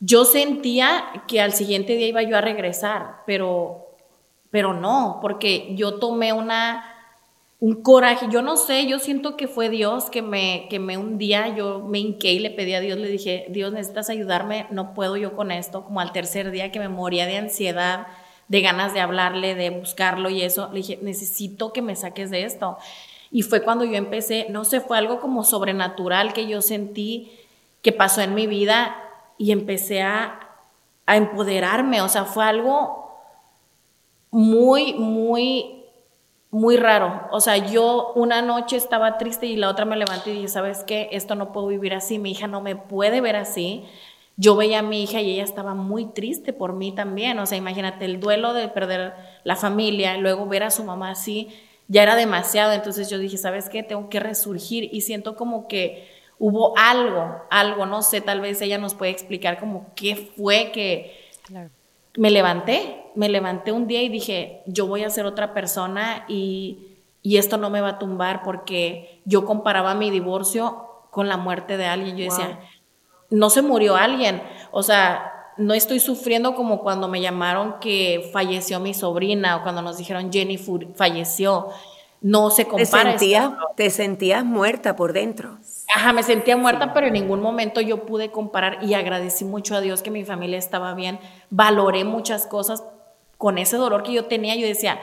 yo 0.00 0.24
sentía 0.24 1.04
que 1.26 1.40
al 1.40 1.52
siguiente 1.52 1.96
día 1.96 2.08
iba 2.08 2.22
yo 2.22 2.36
a 2.36 2.40
regresar, 2.40 3.22
pero, 3.26 3.86
pero 4.50 4.74
no, 4.74 5.18
porque 5.20 5.74
yo 5.74 5.98
tomé 5.98 6.32
una, 6.32 6.84
un 7.58 7.82
coraje, 7.82 8.26
yo 8.30 8.40
no 8.40 8.56
sé, 8.56 8.86
yo 8.86 9.00
siento 9.00 9.36
que 9.36 9.48
fue 9.48 9.68
Dios 9.68 10.10
que 10.10 10.22
me, 10.22 10.68
que 10.70 10.78
me 10.78 10.96
un 10.96 11.18
día, 11.18 11.48
yo 11.56 11.80
me 11.80 11.98
hinqué 11.98 12.32
y 12.32 12.38
le 12.38 12.50
pedí 12.50 12.74
a 12.74 12.80
Dios, 12.80 12.98
le 12.98 13.08
dije, 13.08 13.46
Dios, 13.48 13.72
necesitas 13.72 14.08
ayudarme, 14.10 14.66
no 14.70 14.94
puedo 14.94 15.16
yo 15.16 15.34
con 15.34 15.50
esto, 15.50 15.84
como 15.84 16.00
al 16.00 16.12
tercer 16.12 16.52
día 16.52 16.70
que 16.70 16.78
me 16.78 16.88
moría 16.88 17.26
de 17.26 17.38
ansiedad, 17.38 18.06
de 18.48 18.60
ganas 18.62 18.94
de 18.94 19.00
hablarle, 19.00 19.54
de 19.54 19.70
buscarlo 19.70 20.30
y 20.30 20.42
eso, 20.42 20.68
le 20.72 20.78
dije, 20.78 20.98
necesito 21.02 21.72
que 21.72 21.82
me 21.82 21.96
saques 21.96 22.30
de 22.30 22.44
esto. 22.44 22.78
Y 23.30 23.42
fue 23.42 23.62
cuando 23.62 23.84
yo 23.84 23.94
empecé, 23.94 24.46
no 24.48 24.64
sé, 24.64 24.80
fue 24.80 24.96
algo 24.98 25.20
como 25.20 25.44
sobrenatural 25.44 26.32
que 26.32 26.46
yo 26.46 26.62
sentí 26.62 27.32
que 27.82 27.92
pasó 27.92 28.22
en 28.22 28.34
mi 28.34 28.46
vida 28.46 28.96
y 29.36 29.52
empecé 29.52 30.02
a, 30.02 30.40
a 31.06 31.16
empoderarme, 31.16 32.00
o 32.00 32.08
sea, 32.08 32.24
fue 32.24 32.44
algo 32.44 33.08
muy, 34.30 34.94
muy, 34.94 35.84
muy 36.50 36.76
raro. 36.76 37.28
O 37.30 37.40
sea, 37.40 37.56
yo 37.56 38.12
una 38.14 38.42
noche 38.42 38.76
estaba 38.76 39.18
triste 39.18 39.46
y 39.46 39.56
la 39.56 39.68
otra 39.68 39.84
me 39.84 39.96
levanté 39.96 40.30
y 40.30 40.34
dije, 40.34 40.48
¿sabes 40.48 40.84
qué? 40.84 41.08
Esto 41.12 41.34
no 41.34 41.52
puedo 41.52 41.68
vivir 41.68 41.94
así, 41.94 42.18
mi 42.18 42.32
hija 42.32 42.46
no 42.46 42.60
me 42.60 42.76
puede 42.76 43.20
ver 43.20 43.36
así. 43.36 43.84
Yo 44.40 44.54
veía 44.54 44.78
a 44.78 44.82
mi 44.82 45.02
hija 45.02 45.20
y 45.20 45.32
ella 45.32 45.42
estaba 45.42 45.74
muy 45.74 46.06
triste 46.06 46.52
por 46.52 46.72
mí 46.72 46.92
también. 46.92 47.40
O 47.40 47.46
sea, 47.46 47.58
imagínate 47.58 48.04
el 48.04 48.20
duelo 48.20 48.54
de 48.54 48.68
perder 48.68 49.12
la 49.42 49.56
familia, 49.56 50.16
y 50.16 50.20
luego 50.20 50.46
ver 50.46 50.62
a 50.62 50.70
su 50.70 50.84
mamá 50.84 51.10
así, 51.10 51.48
ya 51.88 52.04
era 52.04 52.14
demasiado. 52.14 52.72
Entonces 52.72 53.10
yo 53.10 53.18
dije, 53.18 53.36
¿sabes 53.36 53.68
qué? 53.68 53.82
Tengo 53.82 54.08
que 54.08 54.20
resurgir 54.20 54.88
y 54.92 55.00
siento 55.00 55.34
como 55.34 55.66
que 55.66 56.08
hubo 56.38 56.72
algo, 56.78 57.42
algo, 57.50 57.84
no 57.84 58.00
sé, 58.02 58.20
tal 58.20 58.40
vez 58.40 58.62
ella 58.62 58.78
nos 58.78 58.94
puede 58.94 59.10
explicar 59.10 59.58
como 59.58 59.92
qué 59.96 60.30
fue 60.36 60.70
que 60.72 61.28
me 62.16 62.30
levanté, 62.30 63.02
me 63.16 63.28
levanté 63.28 63.72
un 63.72 63.88
día 63.88 64.02
y 64.02 64.08
dije, 64.08 64.62
yo 64.66 64.86
voy 64.86 65.02
a 65.02 65.10
ser 65.10 65.26
otra 65.26 65.52
persona 65.52 66.24
y, 66.28 66.84
esto 67.24 67.58
no 67.58 67.68
me 67.68 67.82
va 67.82 67.88
a 67.88 67.98
tumbar 67.98 68.42
porque 68.42 69.20
yo 69.26 69.44
comparaba 69.44 69.94
mi 69.94 70.10
divorcio 70.10 70.86
con 71.10 71.28
la 71.28 71.36
muerte 71.36 71.76
de 71.76 71.84
alguien. 71.84 72.16
Yo 72.16 72.24
decía, 72.24 72.58
no 73.30 73.50
se 73.50 73.62
murió 73.62 73.96
alguien, 73.96 74.42
o 74.70 74.82
sea, 74.82 75.32
no 75.58 75.74
estoy 75.74 76.00
sufriendo 76.00 76.54
como 76.54 76.80
cuando 76.80 77.08
me 77.08 77.20
llamaron 77.20 77.80
que 77.80 78.30
falleció 78.32 78.80
mi 78.80 78.94
sobrina 78.94 79.56
o 79.56 79.62
cuando 79.62 79.82
nos 79.82 79.98
dijeron 79.98 80.32
Jenny 80.32 80.58
falleció. 80.94 81.68
No 82.20 82.50
se 82.50 82.64
compara. 82.64 83.12
Te 83.12 83.18
sentías, 83.18 83.50
te 83.76 83.90
sentías 83.90 84.44
muerta 84.44 84.96
por 84.96 85.12
dentro. 85.12 85.58
Ajá, 85.94 86.12
me 86.12 86.24
sentía 86.24 86.56
muerta, 86.56 86.92
pero 86.92 87.06
en 87.06 87.12
ningún 87.12 87.40
momento 87.40 87.80
yo 87.80 88.06
pude 88.06 88.32
comparar 88.32 88.82
y 88.82 88.94
agradecí 88.94 89.44
mucho 89.44 89.76
a 89.76 89.80
Dios 89.80 90.02
que 90.02 90.10
mi 90.10 90.24
familia 90.24 90.58
estaba 90.58 90.94
bien. 90.94 91.20
Valoré 91.50 92.02
muchas 92.04 92.46
cosas 92.46 92.82
con 93.36 93.56
ese 93.56 93.76
dolor 93.76 94.02
que 94.02 94.12
yo 94.12 94.24
tenía. 94.24 94.56
Yo 94.56 94.66
decía, 94.66 95.00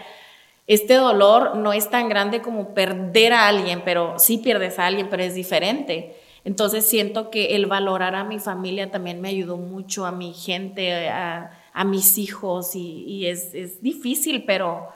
este 0.67 0.95
dolor 0.95 1.55
no 1.55 1.71
es 1.71 1.89
tan 1.89 2.09
grande 2.09 2.41
como 2.41 2.73
perder 2.73 3.31
a 3.31 3.47
alguien, 3.47 3.83
pero 3.85 4.19
sí 4.19 4.37
pierdes 4.37 4.77
a 4.77 4.85
alguien, 4.85 5.07
pero 5.09 5.23
es 5.23 5.35
diferente. 5.35 6.17
Entonces 6.45 6.87
siento 6.87 7.31
que 7.31 7.55
el 7.55 7.65
valorar 7.65 8.13
a 8.13 8.23
mi 8.23 8.39
familia 8.39 8.91
también 8.91 9.19
me 9.19 9.29
ayudó 9.29 9.57
mucho, 9.57 10.05
a 10.05 10.11
mi 10.11 10.31
gente, 10.31 11.09
a, 11.09 11.83
mis 11.85 12.19
hijos, 12.19 12.75
y, 12.75 13.25
es, 13.25 13.53
es, 13.55 13.81
difícil, 13.81 14.45
pero, 14.45 14.87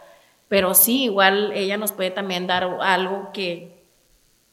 pero 0.48 0.76
sí, 0.76 1.06
igual 1.06 1.52
ella 1.54 1.76
nos 1.76 1.92
puede 1.92 2.12
también 2.12 2.46
dar 2.46 2.64
algo 2.82 3.32
que, 3.34 3.84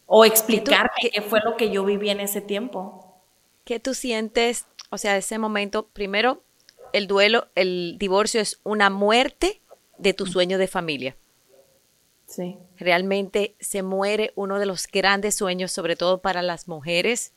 o 0.07 0.25
explicarme 0.25 1.11
qué 1.13 1.21
fue 1.21 1.41
lo 1.45 1.59
que 1.59 1.71
yo 1.71 1.85
viví 1.85 2.09
en 2.09 2.21
ese 2.21 2.41
tiempo. 2.41 3.21
¿Qué 3.65 3.79
tú 3.79 3.93
sientes? 3.93 4.67
O 4.91 4.97
sea, 4.97 5.19
ese 5.19 5.39
momento, 5.39 5.89
primero, 5.89 6.43
el 6.95 7.09
duelo, 7.09 7.49
el 7.55 7.97
divorcio 7.99 8.41
es 8.41 8.59
una 8.65 8.89
muerte 8.89 9.61
de 9.99 10.15
tu 10.15 10.25
sueño 10.25 10.57
de 10.57 10.67
familia. 10.67 11.17
Sí. 12.27 12.57
Realmente 12.77 13.55
se 13.61 13.83
muere 13.83 14.33
uno 14.35 14.59
de 14.59 14.67
los 14.67 14.87
grandes 14.87 15.37
sueños, 15.37 15.73
sobre 15.73 15.97
todo 15.97 16.19
para 16.19 16.43
las 16.43 16.69
mujeres. 16.69 17.33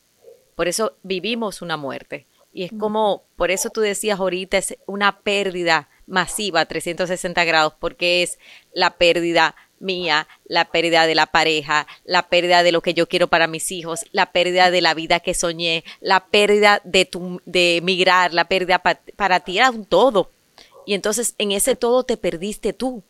Por 0.54 0.68
eso 0.68 0.96
vivimos 1.02 1.62
una 1.62 1.76
muerte. 1.76 2.26
Y 2.52 2.64
es 2.64 2.72
como, 2.78 3.22
por 3.36 3.50
eso 3.50 3.70
tú 3.70 3.80
decías 3.80 4.18
ahorita, 4.18 4.58
es 4.58 4.76
una 4.86 5.20
pérdida 5.20 5.88
masiva, 6.06 6.64
360 6.66 7.44
grados, 7.44 7.74
porque 7.78 8.24
es 8.24 8.38
la 8.72 8.90
pérdida 8.96 9.54
mía, 9.78 10.26
la 10.44 10.66
pérdida 10.66 11.06
de 11.06 11.14
la 11.14 11.26
pareja, 11.26 11.86
la 12.04 12.28
pérdida 12.28 12.62
de 12.62 12.72
lo 12.72 12.82
que 12.82 12.92
yo 12.92 13.08
quiero 13.08 13.28
para 13.28 13.46
mis 13.46 13.70
hijos, 13.70 14.04
la 14.10 14.32
pérdida 14.32 14.70
de 14.70 14.80
la 14.80 14.94
vida 14.94 15.20
que 15.20 15.34
soñé, 15.34 15.84
la 16.00 16.26
pérdida 16.26 16.80
de, 16.84 17.04
tu, 17.04 17.40
de 17.46 17.76
emigrar, 17.76 18.34
la 18.34 18.48
pérdida 18.48 18.80
para 18.80 19.40
ti 19.40 19.58
era 19.58 19.70
un 19.70 19.84
todo. 19.84 20.30
Y 20.86 20.94
entonces 20.94 21.34
en 21.38 21.52
ese 21.52 21.76
todo 21.76 22.02
te 22.02 22.16
perdiste 22.16 22.72
tú. 22.72 23.02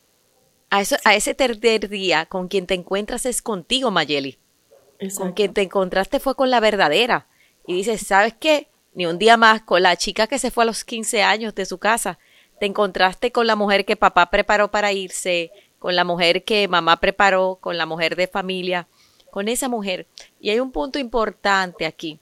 A, 0.70 0.80
eso, 0.80 0.96
a 1.04 1.14
ese 1.14 1.34
tercer 1.34 1.88
día, 1.88 2.26
con 2.26 2.48
quien 2.48 2.66
te 2.66 2.74
encuentras 2.74 3.26
es 3.26 3.42
contigo, 3.42 3.90
Mayeli. 3.90 4.38
Con 5.16 5.32
quien 5.32 5.54
te 5.54 5.62
encontraste 5.62 6.20
fue 6.20 6.34
con 6.34 6.50
la 6.50 6.60
verdadera. 6.60 7.26
Y 7.66 7.74
dices, 7.74 8.06
¿sabes 8.06 8.34
qué? 8.38 8.68
Ni 8.94 9.06
un 9.06 9.18
día 9.18 9.36
más 9.36 9.62
con 9.62 9.82
la 9.82 9.96
chica 9.96 10.26
que 10.26 10.38
se 10.38 10.50
fue 10.50 10.64
a 10.64 10.66
los 10.66 10.84
15 10.84 11.22
años 11.22 11.54
de 11.54 11.66
su 11.66 11.78
casa. 11.78 12.18
Te 12.58 12.66
encontraste 12.66 13.32
con 13.32 13.46
la 13.46 13.56
mujer 13.56 13.84
que 13.84 13.96
papá 13.96 14.30
preparó 14.30 14.70
para 14.70 14.92
irse, 14.92 15.50
con 15.80 15.96
la 15.96 16.04
mujer 16.04 16.44
que 16.44 16.68
mamá 16.68 17.00
preparó, 17.00 17.58
con 17.60 17.78
la 17.78 17.86
mujer 17.86 18.14
de 18.14 18.28
familia, 18.28 18.86
con 19.30 19.48
esa 19.48 19.68
mujer. 19.68 20.06
Y 20.38 20.50
hay 20.50 20.60
un 20.60 20.70
punto 20.70 20.98
importante 20.98 21.86
aquí, 21.86 22.20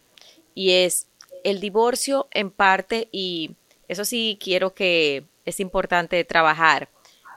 y 0.55 0.71
es 0.71 1.09
el 1.45 1.61
divorcio 1.61 2.29
en 2.31 2.51
parte, 2.51 3.09
y 3.11 3.57
eso 3.89 4.05
sí 4.05 4.39
quiero 4.41 4.75
que 4.75 5.25
es 5.45 5.61
importante 5.61 6.23
trabajar. 6.25 6.89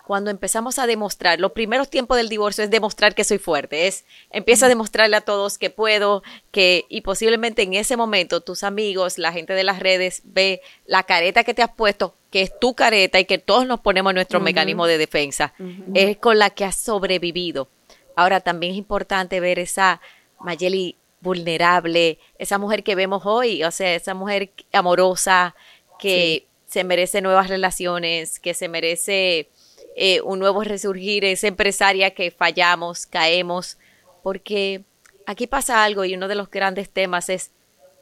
Cuando 0.06 0.32
empezamos 0.32 0.80
a 0.80 0.88
demostrar, 0.88 1.40
los 1.40 1.52
primeros 1.52 1.90
tiempos 1.90 2.18
del 2.18 2.30
divorcio 2.30 2.64
es 2.64 2.70
demostrar 2.70 3.16
que 3.16 3.24
soy 3.24 3.38
fuerte, 3.38 3.88
es 3.88 4.06
empieza 4.30 4.66
a 4.66 4.70
demostrarle 4.70 5.16
a 5.16 5.22
todos 5.22 5.58
que 5.58 5.70
puedo, 5.70 6.24
que 6.52 6.86
y 6.90 7.02
posiblemente 7.02 7.62
en 7.62 7.74
ese 7.74 7.98
momento 7.98 8.42
tus 8.42 8.64
amigos, 8.64 9.18
la 9.18 9.32
gente 9.32 9.54
de 9.54 9.64
las 9.64 9.80
redes 9.80 10.22
ve 10.26 10.62
la 10.86 11.04
careta 11.04 11.44
que 11.44 11.54
te 11.54 11.62
has 11.62 11.72
puesto, 11.72 12.16
que 12.32 12.42
es 12.42 12.60
tu 12.60 12.74
careta 12.74 13.20
y 13.20 13.26
que 13.26 13.38
todos 13.38 13.68
nos 13.68 13.80
ponemos 13.82 14.14
nuestro 14.14 14.40
mecanismo 14.40 14.88
de 14.88 14.98
defensa, 14.98 15.54
es 15.94 16.18
con 16.18 16.40
la 16.40 16.50
que 16.50 16.66
has 16.66 16.76
sobrevivido. 16.76 17.70
Ahora 18.16 18.40
también 18.42 18.74
es 18.74 18.78
importante 18.78 19.40
ver 19.40 19.60
esa 19.60 20.02
Mayeli 20.40 20.98
vulnerable, 21.22 22.20
esa 22.40 22.58
mujer 22.58 22.84
que 22.84 22.96
vemos 22.96 23.24
hoy, 23.26 23.64
o 23.64 23.72
sea, 23.72 23.96
esa 23.96 24.14
mujer 24.14 24.52
amorosa 24.74 25.56
que 26.00 26.48
se 26.66 26.84
merece 26.84 27.22
nuevas 27.22 27.50
relaciones, 27.50 28.40
que 28.40 28.54
se 28.54 28.68
merece 28.68 29.50
eh, 29.96 30.22
un 30.22 30.40
nuevo 30.40 30.64
resurgir, 30.64 31.26
esa 31.26 31.48
empresaria 31.48 32.12
que 32.12 32.32
fallamos, 32.32 33.06
caemos, 33.06 33.78
porque 34.24 34.84
aquí 35.26 35.48
pasa 35.48 35.84
algo 35.84 36.06
y 36.06 36.16
uno 36.16 36.28
de 36.28 36.36
los 36.36 36.50
grandes 36.50 36.90
temas 36.90 37.30
es 37.30 37.52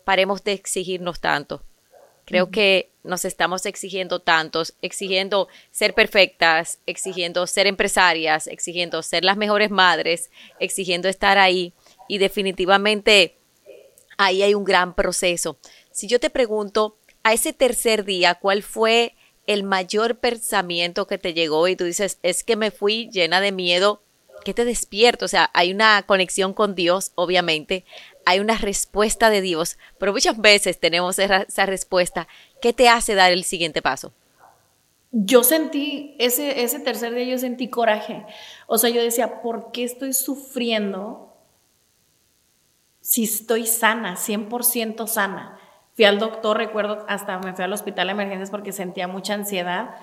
paremos 0.04 0.44
de 0.44 0.54
exigirnos 0.54 1.20
tanto. 1.20 1.64
Creo 2.26 2.52
que 2.52 2.92
nos 3.04 3.26
estamos 3.26 3.66
exigiendo 3.66 4.20
tantos, 4.20 4.76
exigiendo 4.84 5.48
ser 5.72 5.96
perfectas, 5.96 6.80
exigiendo 6.86 7.48
ser 7.48 7.66
empresarias, 7.66 8.46
exigiendo 8.46 9.02
ser 9.02 9.26
las 9.26 9.36
mejores 9.36 9.72
madres, 9.72 10.30
exigiendo 10.60 11.10
estar 11.10 11.40
ahí 11.40 11.74
y 12.08 12.20
definitivamente 12.20 13.38
ahí 14.18 14.44
hay 14.44 14.54
un 14.54 14.64
gran 14.64 14.94
proceso. 14.94 15.58
Si 15.92 16.08
yo 16.08 16.20
te 16.20 16.30
pregunto, 16.30 16.98
a 17.24 17.34
ese 17.34 17.52
tercer 17.52 18.06
día, 18.06 18.36
¿cuál 18.36 18.64
fue 18.64 19.16
el 19.50 19.64
mayor 19.64 20.20
pensamiento 20.20 21.08
que 21.08 21.18
te 21.18 21.34
llegó 21.34 21.68
y 21.68 21.76
tú 21.76 21.84
dices, 21.84 22.20
es 22.22 22.44
que 22.44 22.56
me 22.56 22.70
fui 22.70 23.10
llena 23.10 23.42
de 23.42 23.52
miedo? 23.52 24.04
¿Qué 24.46 24.54
te 24.54 24.64
despierto? 24.64 25.26
O 25.26 25.28
sea, 25.28 25.50
hay 25.56 25.74
una 25.74 26.04
conexión 26.04 26.54
con 26.54 26.76
Dios, 26.76 27.14
obviamente, 27.16 27.84
hay 28.26 28.42
una 28.42 28.60
respuesta 28.60 29.32
de 29.32 29.42
Dios, 29.42 29.80
pero 29.98 30.14
muchas 30.14 30.38
veces 30.40 30.80
tenemos 30.80 31.18
esa, 31.18 31.66
respuesta. 31.66 32.28
¿Qué 32.62 32.74
te 32.74 32.90
hace 32.90 33.16
dar 33.16 33.32
el 33.32 33.44
siguiente 33.44 33.82
paso? 33.82 34.14
Yo 35.12 35.44
sentí, 35.44 36.16
ese, 36.20 36.62
ese 36.62 36.80
tercer 36.80 37.16
día 37.16 37.24
yo 37.24 37.40
sentí 37.40 37.70
coraje. 37.70 38.24
O 38.68 38.78
sea, 38.78 38.92
yo 38.92 39.02
decía, 39.02 39.42
¿por 39.42 39.72
qué 39.72 39.84
estoy 39.84 40.14
sufriendo 40.14 41.36
si 43.02 43.24
estoy 43.24 43.66
sana, 43.66 44.16
100% 44.16 45.08
sana? 45.08 45.60
Fui 46.00 46.06
al 46.06 46.18
doctor, 46.18 46.56
recuerdo, 46.56 47.04
hasta 47.10 47.40
me 47.40 47.54
fui 47.54 47.66
al 47.66 47.74
hospital 47.74 48.08
de 48.08 48.14
emergencias 48.14 48.52
porque 48.52 48.72
sentía 48.72 49.10
mucha 49.10 49.34
ansiedad. 49.34 49.96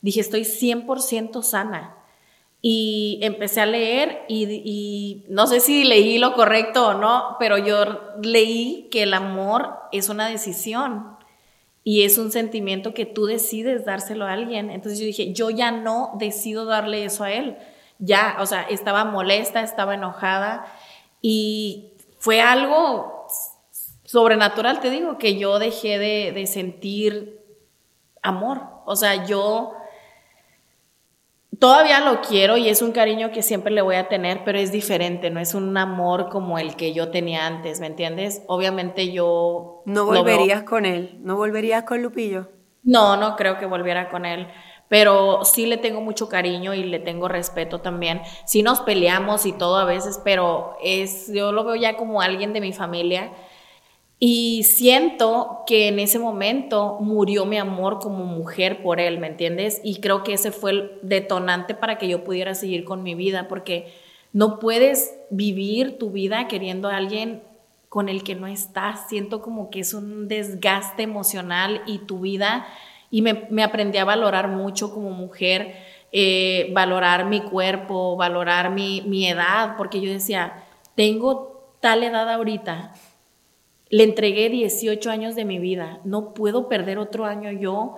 Dije, 0.00 0.18
estoy 0.18 0.40
100% 0.40 1.40
sana. 1.44 1.94
Y 2.60 3.20
empecé 3.22 3.60
a 3.60 3.66
leer 3.66 4.24
y, 4.26 5.24
no 5.28 5.46
sé 5.46 5.60
si 5.60 5.84
leí 5.84 6.18
lo 6.18 6.32
correcto 6.32 6.88
o 6.88 6.94
no, 6.94 7.36
pero 7.38 7.58
yo 7.58 8.16
leí 8.20 8.88
que 8.90 9.04
el 9.04 9.14
amor 9.14 9.76
es 9.92 10.08
una 10.08 10.28
decisión 10.28 11.16
y 11.84 12.02
es 12.02 12.18
un 12.18 12.32
sentimiento 12.32 12.92
que 12.92 13.06
tú 13.06 13.26
decides 13.26 13.84
dárselo 13.84 14.24
a 14.24 14.32
alguien. 14.32 14.68
Entonces 14.68 14.98
yo 14.98 15.06
dije, 15.06 15.32
yo 15.32 15.50
ya 15.50 15.70
no 15.70 16.16
decido 16.18 16.64
darle 16.64 17.04
eso 17.04 17.22
a 17.22 17.30
él. 17.30 17.56
ya, 18.00 18.36
o 18.40 18.46
sea, 18.46 18.62
estaba 18.62 19.04
molesta, 19.04 19.62
estaba 19.62 19.94
enojada 19.94 20.66
y 21.22 21.92
fue 22.18 22.40
algo 22.40 23.15
sobrenatural, 24.16 24.80
te 24.80 24.88
digo, 24.88 25.18
que 25.18 25.36
yo 25.36 25.58
dejé 25.58 25.98
de, 25.98 26.32
de 26.32 26.46
sentir 26.46 27.38
amor. 28.22 28.62
O 28.86 28.96
sea, 28.96 29.26
yo 29.26 29.74
todavía 31.58 32.00
lo 32.00 32.22
quiero 32.22 32.56
y 32.56 32.70
es 32.70 32.80
un 32.80 32.92
cariño 32.92 33.30
que 33.30 33.42
siempre 33.42 33.74
le 33.74 33.82
voy 33.82 33.96
a 33.96 34.08
tener, 34.08 34.42
pero 34.42 34.58
es 34.58 34.72
diferente, 34.72 35.28
no 35.28 35.38
es 35.38 35.52
un 35.52 35.76
amor 35.76 36.30
como 36.30 36.58
el 36.58 36.76
que 36.76 36.94
yo 36.94 37.10
tenía 37.10 37.46
antes, 37.46 37.78
¿me 37.80 37.88
entiendes? 37.88 38.42
Obviamente 38.46 39.12
yo... 39.12 39.82
¿No 39.84 40.06
volverías 40.06 40.62
con 40.62 40.86
él? 40.86 41.18
¿No 41.20 41.36
volverías 41.36 41.82
con 41.82 42.00
Lupillo? 42.00 42.48
No, 42.84 43.18
no 43.18 43.36
creo 43.36 43.58
que 43.58 43.66
volviera 43.66 44.08
con 44.08 44.24
él, 44.24 44.48
pero 44.88 45.44
sí 45.44 45.66
le 45.66 45.76
tengo 45.76 46.00
mucho 46.00 46.30
cariño 46.30 46.72
y 46.72 46.84
le 46.84 47.00
tengo 47.00 47.28
respeto 47.28 47.82
también. 47.82 48.22
Sí 48.46 48.62
nos 48.62 48.80
peleamos 48.80 49.44
y 49.44 49.52
todo 49.52 49.76
a 49.76 49.84
veces, 49.84 50.22
pero 50.24 50.78
es, 50.82 51.30
yo 51.30 51.52
lo 51.52 51.64
veo 51.64 51.76
ya 51.76 51.98
como 51.98 52.22
alguien 52.22 52.54
de 52.54 52.62
mi 52.62 52.72
familia 52.72 53.30
y 54.18 54.62
siento 54.62 55.64
que 55.66 55.88
en 55.88 55.98
ese 55.98 56.18
momento 56.18 56.96
murió 57.00 57.44
mi 57.44 57.58
amor 57.58 57.98
como 57.98 58.24
mujer 58.24 58.82
por 58.82 58.98
él, 58.98 59.18
¿me 59.18 59.26
entiendes? 59.26 59.80
Y 59.84 60.00
creo 60.00 60.22
que 60.22 60.32
ese 60.32 60.52
fue 60.52 60.70
el 60.70 60.90
detonante 61.02 61.74
para 61.74 61.98
que 61.98 62.08
yo 62.08 62.24
pudiera 62.24 62.54
seguir 62.54 62.84
con 62.84 63.02
mi 63.02 63.14
vida, 63.14 63.46
porque 63.46 63.92
no 64.32 64.58
puedes 64.58 65.14
vivir 65.28 65.98
tu 65.98 66.10
vida 66.12 66.48
queriendo 66.48 66.88
a 66.88 66.96
alguien 66.96 67.42
con 67.90 68.08
el 68.08 68.22
que 68.22 68.34
no 68.34 68.46
estás. 68.46 69.06
Siento 69.08 69.42
como 69.42 69.68
que 69.68 69.80
es 69.80 69.92
un 69.92 70.28
desgaste 70.28 71.02
emocional 71.02 71.82
y 71.86 71.98
tu 71.98 72.20
vida, 72.20 72.66
y 73.10 73.20
me, 73.20 73.62
aprendí 73.62 73.98
a 73.98 74.04
valorar 74.04 74.48
mucho 74.48 74.94
como 74.94 75.10
mujer, 75.10 75.76
eh, 76.10 76.70
valorar 76.72 77.26
mi 77.26 77.42
cuerpo, 77.42 78.16
valorar 78.16 78.70
mi, 78.70 79.02
mi 79.02 79.28
edad, 79.28 79.76
porque 79.76 80.00
yo 80.00 80.10
decía, 80.10 80.64
tengo 80.94 81.76
tal 81.80 82.02
edad 82.02 82.30
ahorita 82.30 82.94
le 83.88 84.04
entregué 84.04 84.48
18 84.48 85.10
años 85.10 85.34
de 85.34 85.44
mi 85.44 85.58
vida. 85.58 86.00
No 86.04 86.34
puedo 86.34 86.68
perder 86.68 86.98
otro 86.98 87.24
año 87.24 87.50
yo 87.52 87.96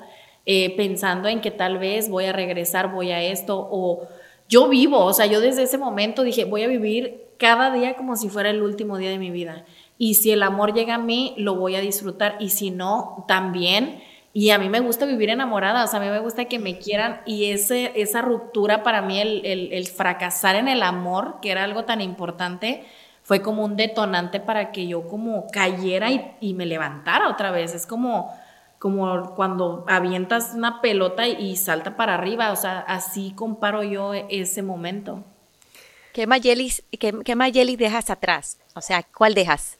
eh, 0.50 0.74
pensando 0.76 1.28
en 1.28 1.40
que 1.40 1.50
tal 1.50 1.78
vez 1.78 2.08
voy 2.08 2.24
a 2.24 2.32
regresar, 2.32 2.90
voy 2.90 3.10
a 3.10 3.22
esto, 3.22 3.68
o 3.70 4.08
yo 4.48 4.68
vivo, 4.68 5.04
o 5.04 5.12
sea, 5.12 5.26
yo 5.26 5.42
desde 5.42 5.64
ese 5.64 5.76
momento 5.76 6.22
dije, 6.22 6.46
voy 6.46 6.62
a 6.62 6.68
vivir 6.68 7.26
cada 7.38 7.70
día 7.70 7.96
como 7.96 8.16
si 8.16 8.30
fuera 8.30 8.48
el 8.48 8.62
último 8.62 8.96
día 8.96 9.10
de 9.10 9.18
mi 9.18 9.30
vida. 9.30 9.66
Y 9.98 10.14
si 10.14 10.30
el 10.30 10.42
amor 10.42 10.72
llega 10.72 10.94
a 10.94 10.98
mí, 10.98 11.34
lo 11.36 11.56
voy 11.56 11.76
a 11.76 11.80
disfrutar, 11.80 12.36
y 12.40 12.48
si 12.48 12.70
no, 12.70 13.26
también. 13.28 14.02
Y 14.32 14.50
a 14.50 14.58
mí 14.58 14.70
me 14.70 14.80
gusta 14.80 15.04
vivir 15.04 15.28
enamorada, 15.28 15.84
o 15.84 15.86
sea, 15.86 16.00
a 16.00 16.02
mí 16.02 16.08
me 16.08 16.20
gusta 16.20 16.46
que 16.46 16.58
me 16.58 16.78
quieran 16.78 17.20
y 17.26 17.50
ese, 17.50 17.92
esa 17.96 18.22
ruptura 18.22 18.82
para 18.82 19.02
mí, 19.02 19.20
el, 19.20 19.44
el 19.44 19.86
fracasar 19.86 20.56
en 20.56 20.68
el 20.68 20.82
amor, 20.82 21.40
que 21.42 21.50
era 21.50 21.64
algo 21.64 21.84
tan 21.84 22.00
importante, 22.00 22.84
fue 23.28 23.42
como 23.42 23.62
un 23.62 23.76
detonante 23.76 24.40
para 24.40 24.72
que 24.72 24.86
yo 24.86 25.06
como 25.06 25.48
cayera 25.48 26.08
y, 26.40 26.54
me 26.54 26.64
levantara 26.64 27.28
otra 27.28 27.50
vez. 27.50 27.74
Es 27.74 27.86
como, 27.86 28.34
como 28.78 29.34
cuando 29.34 29.84
avientas 29.86 30.52
una 30.54 30.80
pelota 30.80 31.28
y, 31.28 31.54
salta 31.56 31.94
para 31.94 32.14
arriba, 32.14 32.50
o 32.52 32.56
sea, 32.56 32.78
así 32.78 33.34
comparo 33.36 33.82
yo 33.82 34.14
ese 34.14 34.62
momento. 34.62 35.24
¿Qué 36.14 36.26
Mayeli, 36.26 36.72
qué, 36.98 37.76
dejas 37.76 38.08
atrás? 38.08 38.56
O 38.74 38.80
sea, 38.80 39.02
¿cuál 39.02 39.34
dejas? 39.34 39.78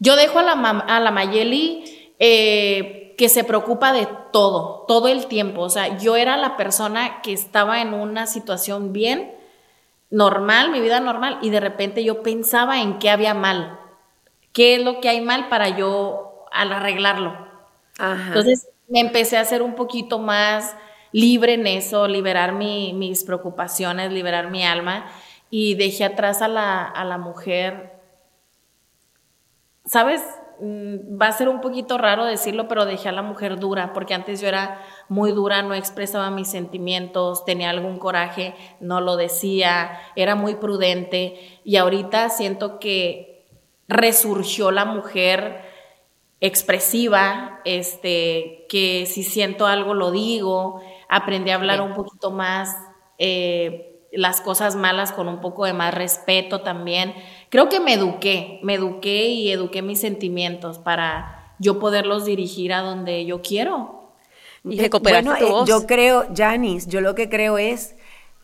Yo 0.00 0.16
dejo 0.16 0.40
a 0.40 0.42
la, 0.42 0.54
a 0.54 0.98
la 0.98 1.12
Mayeli 1.12 2.14
eh, 2.18 3.14
que 3.16 3.28
se 3.28 3.44
preocupa 3.44 3.92
de 3.92 4.08
todo, 4.32 4.86
todo 4.88 5.06
el 5.06 5.28
tiempo. 5.28 5.60
O 5.60 5.70
sea, 5.70 5.98
yo 5.98 6.16
era 6.16 6.36
la 6.36 6.56
persona 6.56 7.22
que 7.22 7.32
estaba 7.32 7.80
en 7.80 7.94
una 7.94 8.26
situación 8.26 8.92
bien, 8.92 9.37
normal, 10.10 10.70
mi 10.70 10.80
vida 10.80 11.00
normal, 11.00 11.38
y 11.42 11.50
de 11.50 11.60
repente 11.60 12.04
yo 12.04 12.22
pensaba 12.22 12.80
en 12.80 12.98
qué 12.98 13.10
había 13.10 13.34
mal, 13.34 13.78
qué 14.52 14.76
es 14.76 14.82
lo 14.82 15.00
que 15.00 15.08
hay 15.08 15.20
mal 15.20 15.48
para 15.48 15.68
yo 15.76 16.46
al 16.50 16.72
arreglarlo. 16.72 17.36
Entonces 17.98 18.68
me 18.88 19.00
empecé 19.00 19.36
a 19.36 19.44
ser 19.44 19.62
un 19.62 19.74
poquito 19.74 20.18
más 20.18 20.76
libre 21.12 21.54
en 21.54 21.66
eso, 21.66 22.06
liberar 22.06 22.52
mis 22.52 23.24
preocupaciones, 23.24 24.12
liberar 24.12 24.50
mi 24.50 24.64
alma, 24.64 25.06
y 25.50 25.74
dejé 25.74 26.04
atrás 26.04 26.42
a 26.42 26.48
la, 26.48 26.84
a 26.84 27.04
la 27.04 27.18
mujer, 27.18 27.98
¿sabes? 29.84 30.22
Mm, 30.60 31.20
va 31.20 31.28
a 31.28 31.32
ser 31.32 31.48
un 31.48 31.60
poquito 31.60 31.98
raro 31.98 32.24
decirlo, 32.24 32.68
pero 32.68 32.84
dejé 32.84 33.08
a 33.08 33.12
la 33.12 33.22
mujer 33.22 33.58
dura, 33.58 33.92
porque 33.92 34.14
antes 34.14 34.40
yo 34.40 34.48
era 34.48 34.80
muy 35.08 35.32
dura, 35.32 35.62
no 35.62 35.74
expresaba 35.74 36.30
mis 36.30 36.48
sentimientos, 36.48 37.44
tenía 37.44 37.70
algún 37.70 37.98
coraje, 37.98 38.54
no 38.80 39.00
lo 39.00 39.16
decía, 39.16 39.98
era 40.16 40.34
muy 40.34 40.56
prudente 40.56 41.60
y 41.64 41.76
ahorita 41.76 42.28
siento 42.28 42.78
que 42.78 43.46
resurgió 43.88 44.70
la 44.70 44.84
mujer 44.84 45.62
expresiva, 46.40 47.60
este, 47.64 48.66
que 48.68 49.06
si 49.06 49.22
siento 49.22 49.66
algo 49.66 49.94
lo 49.94 50.10
digo, 50.10 50.80
aprendí 51.08 51.50
a 51.50 51.56
hablar 51.56 51.80
un 51.80 51.94
poquito 51.94 52.30
más. 52.30 52.76
Eh, 53.18 53.94
las 54.12 54.40
cosas 54.40 54.76
malas 54.76 55.12
con 55.12 55.28
un 55.28 55.40
poco 55.40 55.64
de 55.64 55.72
más 55.72 55.92
respeto 55.92 56.60
también. 56.62 57.14
Creo 57.50 57.68
que 57.68 57.80
me 57.80 57.94
eduqué, 57.94 58.60
me 58.62 58.74
eduqué 58.74 59.28
y 59.28 59.50
eduqué 59.50 59.82
mis 59.82 60.00
sentimientos 60.00 60.78
para 60.78 61.54
yo 61.58 61.78
poderlos 61.78 62.24
dirigir 62.24 62.72
a 62.72 62.80
donde 62.80 63.26
yo 63.26 63.42
quiero. 63.42 63.97
Y 64.68 64.88
bueno, 64.88 65.36
tu 65.36 65.44
eh, 65.44 65.64
Yo 65.66 65.86
creo, 65.86 66.26
Janice, 66.34 66.88
yo 66.88 67.00
lo 67.00 67.14
que 67.14 67.28
creo 67.28 67.58
es, 67.58 67.96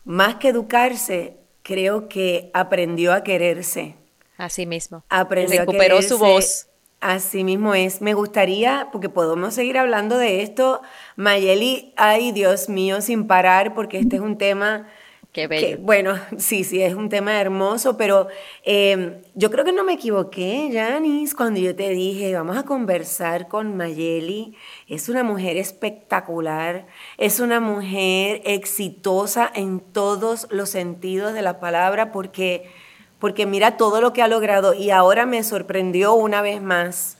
más 0.03 0.35
que 0.35 0.49
educarse, 0.49 1.37
creo 1.63 2.07
que 2.07 2.51
aprendió 2.53 3.13
a 3.13 3.23
quererse. 3.23 3.95
Así 4.37 4.65
mismo. 4.65 5.03
Aprendió 5.09 5.61
Recuperó 5.61 6.01
su 6.01 6.17
voz. 6.17 6.67
Así 7.01 7.43
mismo 7.43 7.75
es. 7.75 8.01
Me 8.01 8.13
gustaría, 8.13 8.89
porque 8.91 9.09
podemos 9.09 9.53
seguir 9.53 9.77
hablando 9.77 10.17
de 10.17 10.41
esto, 10.41 10.81
Mayeli, 11.15 11.93
ay 11.97 12.31
Dios 12.31 12.69
mío, 12.69 13.01
sin 13.01 13.27
parar, 13.27 13.75
porque 13.75 13.99
este 13.99 14.15
es 14.15 14.21
un 14.21 14.37
tema 14.37 14.87
Qué 15.35 15.47
bello. 15.47 15.79
bueno, 15.81 16.17
sí, 16.37 16.63
sí, 16.63 16.81
es 16.81 16.93
un 16.93 17.09
tema 17.09 17.41
hermoso, 17.41 17.97
pero 17.97 18.29
em, 18.63 19.21
yo 19.33 19.51
creo 19.51 19.65
que 19.65 19.73
no 19.73 19.83
me 19.83 19.91
equivoqué, 19.91 20.69
Janice, 20.71 21.35
cuando 21.35 21.59
yo 21.59 21.75
te 21.75 21.89
dije, 21.89 22.33
vamos 22.33 22.55
a 22.55 22.63
conversar 22.63 23.49
con 23.49 23.75
Mayeli. 23.75 24.55
Es 24.87 25.09
una 25.09 25.23
mujer 25.23 25.57
espectacular, 25.57 26.87
es 27.17 27.41
una 27.41 27.59
mujer 27.59 28.43
exitosa 28.45 29.51
en 29.53 29.81
todos 29.81 30.47
los 30.51 30.69
sentidos 30.69 31.33
de 31.33 31.41
la 31.41 31.59
palabra, 31.59 32.13
porque, 32.13 32.71
porque 33.19 33.45
mira 33.45 33.75
todo 33.75 33.99
lo 33.99 34.13
que 34.13 34.21
ha 34.21 34.29
logrado 34.29 34.73
y 34.73 34.91
ahora 34.91 35.25
me 35.25 35.43
sorprendió 35.43 36.13
una 36.13 36.41
vez 36.41 36.61
más. 36.61 37.17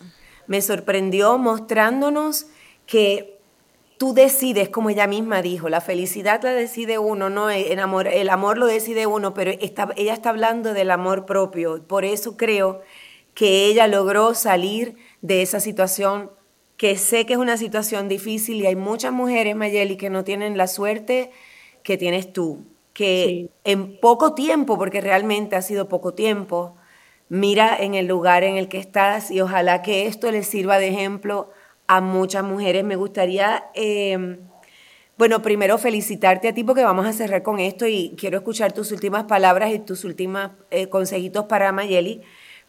Me 0.48 0.62
sorprendió 0.62 1.38
mostrándonos 1.38 2.46
que 2.86 3.35
tú 3.98 4.14
decides, 4.14 4.70
como 4.70 4.90
ella 4.90 5.08
misma 5.08 5.42
dijo, 5.42 5.70
la 5.70 5.82
felicidad 5.82 6.42
la 6.44 6.52
decide 6.52 6.98
uno, 6.98 7.30
no 7.30 7.50
el 7.50 7.80
amor, 7.80 8.08
el 8.08 8.30
amor 8.30 8.58
lo 8.58 8.66
decide 8.66 9.06
uno, 9.08 9.34
pero 9.34 9.52
ella 9.52 10.14
está 10.14 10.30
hablando 10.30 10.74
del 10.74 10.92
amor 10.92 11.26
propio. 11.26 11.82
Por 11.88 12.06
eso 12.06 12.38
creo 12.38 12.82
que 13.34 13.66
ella 13.68 13.88
logró 13.88 14.34
salir 14.34 14.96
de 15.22 15.42
esa 15.42 15.60
situación, 15.60 16.32
que 16.78 16.98
sé 16.98 17.26
que 17.26 17.34
es 17.34 17.40
una 17.40 17.58
situación 17.58 18.10
difícil 18.10 18.58
y 18.62 18.66
hay 18.66 18.76
muchas 18.76 19.14
mujeres, 19.14 19.56
Mayeli, 19.56 19.98
que 19.98 20.10
no 20.10 20.24
tienen 20.24 20.58
la 20.58 20.68
suerte 20.68 21.32
que 21.84 21.98
tienes 21.98 22.34
tú, 22.34 22.66
que 22.94 23.50
en 23.64 24.00
poco 24.00 24.34
tiempo, 24.34 24.78
porque 24.78 25.02
realmente 25.02 25.56
ha 25.56 25.62
sido 25.62 25.88
poco 25.88 26.14
tiempo, 26.14 26.76
mira 27.30 27.78
en 27.78 27.96
el 27.96 28.08
lugar 28.08 28.44
en 28.44 28.58
el 28.58 28.68
que 28.68 28.78
estás 28.80 29.32
y 29.32 29.42
ojalá 29.42 29.82
que 29.82 30.08
esto 30.08 30.32
les 30.32 30.48
sirva 30.48 30.80
de 30.80 30.90
ejemplo 30.90 31.52
a 31.88 32.02
muchas 32.02 32.44
mujeres. 32.44 32.84
Me 32.84 32.96
gustaría, 32.96 33.66
em, 33.74 34.40
bueno, 35.18 35.42
primero 35.42 35.78
felicitarte 35.78 36.50
a 36.50 36.54
ti 36.54 36.64
porque 36.64 36.84
vamos 36.84 37.06
a 37.06 37.14
cerrar 37.14 37.44
con 37.44 37.60
esto 37.60 37.88
y 37.88 38.14
quiero 38.18 38.38
escuchar 38.38 38.74
tus 38.74 38.92
últimas 38.92 39.26
palabras 39.26 39.74
y 39.74 39.80
tus 39.80 40.04
últimos 40.04 40.52
eh, 40.72 40.90
consejitos 40.90 41.46
para 41.46 41.72
Mayeli, 41.72 42.22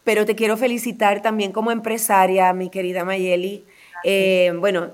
pero 0.03 0.25
te 0.25 0.35
quiero 0.35 0.55
felicitar 0.55 1.21
también 1.21 1.51
como 1.51 1.71
empresaria, 1.71 2.53
mi 2.53 2.69
querida 2.69 3.03
Mayeli. 3.03 3.65
Em, 4.03 4.59
bueno, 4.61 4.93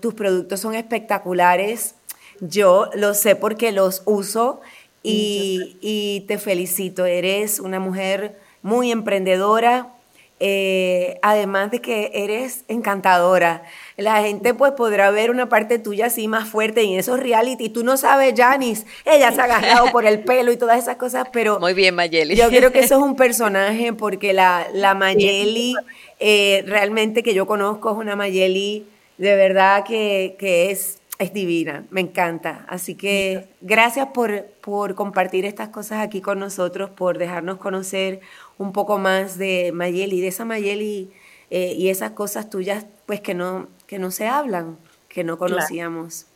tus 0.00 0.14
productos 0.14 0.60
son 0.60 0.74
espectaculares. 0.74 1.96
Yo 2.40 2.88
lo 2.94 3.14
sé 3.14 3.36
porque 3.36 3.72
los 3.72 4.02
uso 4.06 4.60
y, 5.02 5.76
y 5.80 6.24
te 6.26 6.38
felicito. 6.38 7.04
Eres 7.04 7.60
una 7.60 7.78
mujer 7.78 8.38
muy 8.62 8.90
emprendedora, 8.90 9.93
eh, 10.40 11.18
además 11.22 11.70
de 11.70 11.80
que 11.80 12.10
eres 12.12 12.64
encantadora. 12.68 13.62
La 13.96 14.22
gente 14.22 14.52
pues 14.52 14.72
podrá 14.72 15.10
ver 15.10 15.30
una 15.30 15.48
parte 15.48 15.78
tuya 15.78 16.06
así 16.06 16.28
más 16.28 16.48
fuerte 16.48 16.82
en 16.82 16.98
esos 16.98 17.20
reality. 17.20 17.68
Tú 17.68 17.84
no 17.84 17.96
sabes, 17.96 18.34
Janice, 18.36 18.84
ella 19.04 19.30
se 19.32 19.40
ha 19.40 19.44
agarrado 19.44 19.90
por 19.92 20.04
el 20.04 20.20
pelo 20.20 20.52
y 20.52 20.56
todas 20.56 20.78
esas 20.78 20.96
cosas, 20.96 21.28
pero... 21.32 21.60
Muy 21.60 21.74
bien, 21.74 21.94
Mayeli. 21.94 22.34
Yo 22.34 22.48
creo 22.48 22.72
que 22.72 22.80
eso 22.80 22.96
es 22.96 23.02
un 23.02 23.16
personaje 23.16 23.92
porque 23.92 24.32
la, 24.32 24.66
la 24.72 24.94
Mayeli 24.94 25.74
eh, 26.18 26.64
realmente 26.66 27.22
que 27.22 27.34
yo 27.34 27.46
conozco 27.46 27.92
es 27.92 27.96
una 27.96 28.16
Mayeli 28.16 28.86
de 29.18 29.36
verdad 29.36 29.84
que, 29.84 30.36
que 30.38 30.70
es 30.72 30.98
es 31.18 31.32
divina, 31.32 31.84
me 31.90 32.00
encanta. 32.00 32.64
Así 32.68 32.94
que 32.94 33.46
gracias 33.60 34.08
por, 34.08 34.44
por 34.60 34.94
compartir 34.94 35.44
estas 35.44 35.68
cosas 35.68 36.00
aquí 36.00 36.20
con 36.20 36.38
nosotros, 36.38 36.90
por 36.90 37.18
dejarnos 37.18 37.58
conocer 37.58 38.20
un 38.58 38.72
poco 38.72 38.98
más 38.98 39.38
de 39.38 39.72
Mayeli, 39.72 40.20
de 40.20 40.28
esa 40.28 40.44
Mayeli 40.44 41.10
eh, 41.50 41.74
y 41.76 41.88
esas 41.88 42.12
cosas 42.12 42.50
tuyas 42.50 42.86
pues 43.06 43.20
que 43.20 43.34
no, 43.34 43.68
que 43.86 43.98
no 43.98 44.10
se 44.10 44.26
hablan, 44.26 44.78
que 45.08 45.24
no 45.24 45.38
conocíamos. 45.38 46.26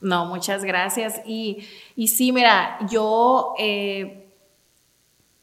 No, 0.00 0.26
muchas 0.26 0.64
gracias. 0.64 1.20
Y, 1.26 1.66
y 1.94 2.08
sí, 2.08 2.32
mira, 2.32 2.78
yo... 2.90 3.54
Eh, 3.58 4.22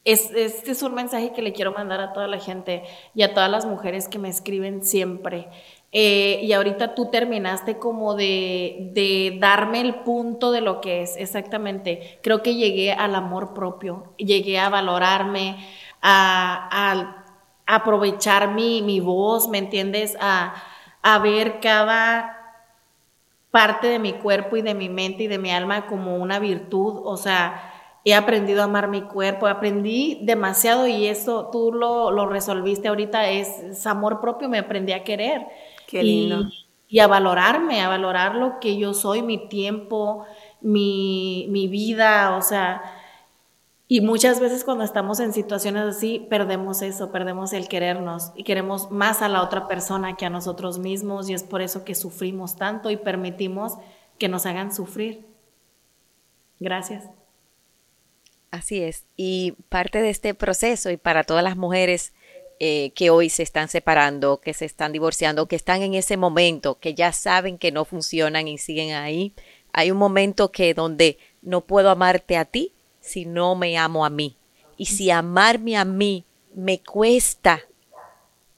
este 0.04 0.70
es 0.70 0.82
un 0.82 0.92
mensaje 0.92 1.32
que 1.32 1.40
le 1.40 1.54
quiero 1.54 1.72
mandar 1.72 1.98
a 2.00 2.12
toda 2.12 2.26
la 2.28 2.38
gente 2.38 2.82
y 3.14 3.22
a 3.22 3.32
todas 3.32 3.50
las 3.50 3.64
mujeres 3.64 4.06
que 4.06 4.18
me 4.18 4.28
escriben 4.28 4.84
siempre. 4.84 5.48
Eh, 5.92 6.40
y 6.42 6.52
ahorita 6.52 6.94
tú 6.94 7.08
terminaste 7.08 7.78
como 7.78 8.14
de, 8.14 8.90
de, 8.92 9.38
darme 9.40 9.80
el 9.80 9.94
punto 10.02 10.50
de 10.50 10.60
lo 10.60 10.80
que 10.80 11.02
es 11.02 11.16
exactamente. 11.16 12.18
Creo 12.20 12.42
que 12.42 12.56
llegué 12.56 12.92
al 12.92 13.14
amor 13.14 13.54
propio, 13.54 14.12
llegué 14.18 14.58
a 14.58 14.68
valorarme, 14.68 15.56
a, 16.04 17.24
aprovechar 17.66 18.52
mi, 18.52 18.82
mi, 18.82 19.00
voz, 19.00 19.48
¿me 19.48 19.58
entiendes? 19.58 20.16
A, 20.20 20.54
a 21.02 21.18
ver 21.18 21.60
cada 21.60 22.44
parte 23.50 23.88
de 23.88 23.98
mi 23.98 24.12
cuerpo 24.14 24.56
y 24.56 24.62
de 24.62 24.74
mi 24.74 24.88
mente 24.88 25.24
y 25.24 25.26
de 25.28 25.38
mi 25.38 25.50
alma 25.50 25.86
como 25.86 26.16
una 26.16 26.38
virtud, 26.38 27.00
o 27.04 27.16
sea, 27.16 27.72
he 28.04 28.14
aprendido 28.14 28.60
a 28.60 28.64
amar 28.64 28.88
mi 28.88 29.02
cuerpo, 29.02 29.46
aprendí 29.46 30.18
demasiado 30.22 30.86
y 30.86 31.06
eso 31.06 31.48
tú 31.50 31.72
lo, 31.72 32.10
lo 32.10 32.26
resolviste 32.26 32.88
ahorita, 32.88 33.30
es, 33.30 33.86
amor 33.86 34.20
propio, 34.20 34.48
me 34.48 34.58
aprendí 34.58 34.92
a 34.92 35.04
querer. 35.04 35.46
Qué 35.86 36.02
lindo. 36.02 36.48
Y, 36.86 36.98
a 37.00 37.06
valorarme, 37.06 37.80
a 37.80 37.88
valorar 37.88 38.36
lo 38.36 38.60
que 38.60 38.76
yo 38.76 38.92
soy, 38.92 39.22
mi 39.22 39.48
tiempo, 39.48 40.26
mi, 40.60 41.46
mi 41.48 41.66
vida, 41.66 42.36
o 42.36 42.42
sea, 42.42 42.82
y 43.86 44.00
muchas 44.00 44.40
veces 44.40 44.64
cuando 44.64 44.82
estamos 44.82 45.20
en 45.20 45.32
situaciones 45.32 45.82
así, 45.82 46.26
perdemos 46.30 46.80
eso, 46.80 47.12
perdemos 47.12 47.52
el 47.52 47.68
querernos 47.68 48.32
y 48.34 48.44
queremos 48.44 48.90
más 48.90 49.20
a 49.20 49.28
la 49.28 49.42
otra 49.42 49.68
persona 49.68 50.16
que 50.16 50.24
a 50.24 50.30
nosotros 50.30 50.78
mismos 50.78 51.28
y 51.28 51.34
es 51.34 51.42
por 51.42 51.60
eso 51.60 51.84
que 51.84 51.94
sufrimos 51.94 52.56
tanto 52.56 52.90
y 52.90 52.96
permitimos 52.96 53.74
que 54.18 54.28
nos 54.28 54.46
hagan 54.46 54.74
sufrir. 54.74 55.26
Gracias. 56.60 57.04
Así 58.50 58.82
es. 58.82 59.04
Y 59.16 59.52
parte 59.68 60.00
de 60.00 60.10
este 60.10 60.32
proceso 60.32 60.90
y 60.90 60.96
para 60.96 61.24
todas 61.24 61.44
las 61.44 61.56
mujeres 61.56 62.14
eh, 62.60 62.92
que 62.94 63.10
hoy 63.10 63.28
se 63.28 63.42
están 63.42 63.68
separando, 63.68 64.40
que 64.40 64.54
se 64.54 64.64
están 64.64 64.92
divorciando, 64.92 65.46
que 65.46 65.56
están 65.56 65.82
en 65.82 65.94
ese 65.94 66.16
momento, 66.16 66.78
que 66.78 66.94
ya 66.94 67.12
saben 67.12 67.58
que 67.58 67.72
no 67.72 67.84
funcionan 67.84 68.48
y 68.48 68.56
siguen 68.58 68.94
ahí, 68.94 69.34
hay 69.72 69.90
un 69.90 69.98
momento 69.98 70.52
que 70.52 70.72
donde 70.72 71.18
no 71.42 71.62
puedo 71.62 71.90
amarte 71.90 72.36
a 72.36 72.44
ti, 72.44 72.73
si 73.04 73.26
no 73.26 73.54
me 73.54 73.76
amo 73.76 74.06
a 74.06 74.10
mí. 74.10 74.36
Y 74.78 74.86
si 74.86 75.10
amarme 75.10 75.76
a 75.76 75.84
mí 75.84 76.24
me 76.54 76.80
cuesta, 76.80 77.60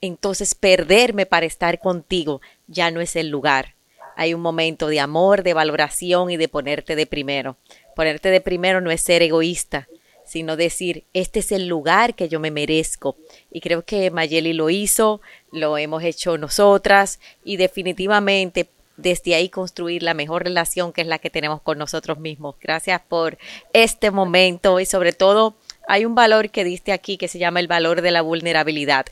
entonces 0.00 0.54
perderme 0.54 1.26
para 1.26 1.46
estar 1.46 1.80
contigo 1.80 2.40
ya 2.68 2.92
no 2.92 3.00
es 3.00 3.16
el 3.16 3.28
lugar. 3.28 3.74
Hay 4.14 4.34
un 4.34 4.40
momento 4.40 4.86
de 4.86 5.00
amor, 5.00 5.42
de 5.42 5.52
valoración 5.52 6.30
y 6.30 6.36
de 6.36 6.48
ponerte 6.48 6.94
de 6.94 7.06
primero. 7.06 7.56
Ponerte 7.96 8.30
de 8.30 8.40
primero 8.40 8.80
no 8.80 8.90
es 8.90 9.02
ser 9.02 9.20
egoísta, 9.20 9.88
sino 10.24 10.56
decir, 10.56 11.04
este 11.12 11.40
es 11.40 11.50
el 11.50 11.66
lugar 11.66 12.14
que 12.14 12.28
yo 12.28 12.38
me 12.38 12.52
merezco. 12.52 13.16
Y 13.50 13.60
creo 13.60 13.84
que 13.84 14.10
Mayeli 14.12 14.52
lo 14.52 14.70
hizo, 14.70 15.20
lo 15.50 15.76
hemos 15.76 16.04
hecho 16.04 16.38
nosotras 16.38 17.18
y 17.44 17.56
definitivamente 17.56 18.70
desde 18.96 19.34
ahí 19.34 19.48
construir 19.48 20.02
la 20.02 20.14
mejor 20.14 20.44
relación 20.44 20.92
que 20.92 21.02
es 21.02 21.06
la 21.06 21.18
que 21.18 21.30
tenemos 21.30 21.60
con 21.62 21.78
nosotros 21.78 22.18
mismos. 22.18 22.56
Gracias 22.60 23.00
por 23.08 23.38
este 23.72 24.10
momento 24.10 24.80
y 24.80 24.86
sobre 24.86 25.12
todo 25.12 25.56
hay 25.88 26.04
un 26.04 26.14
valor 26.14 26.50
que 26.50 26.64
diste 26.64 26.92
aquí 26.92 27.16
que 27.16 27.28
se 27.28 27.38
llama 27.38 27.60
el 27.60 27.68
valor 27.68 28.02
de 28.02 28.10
la 28.10 28.22
vulnerabilidad. 28.22 29.06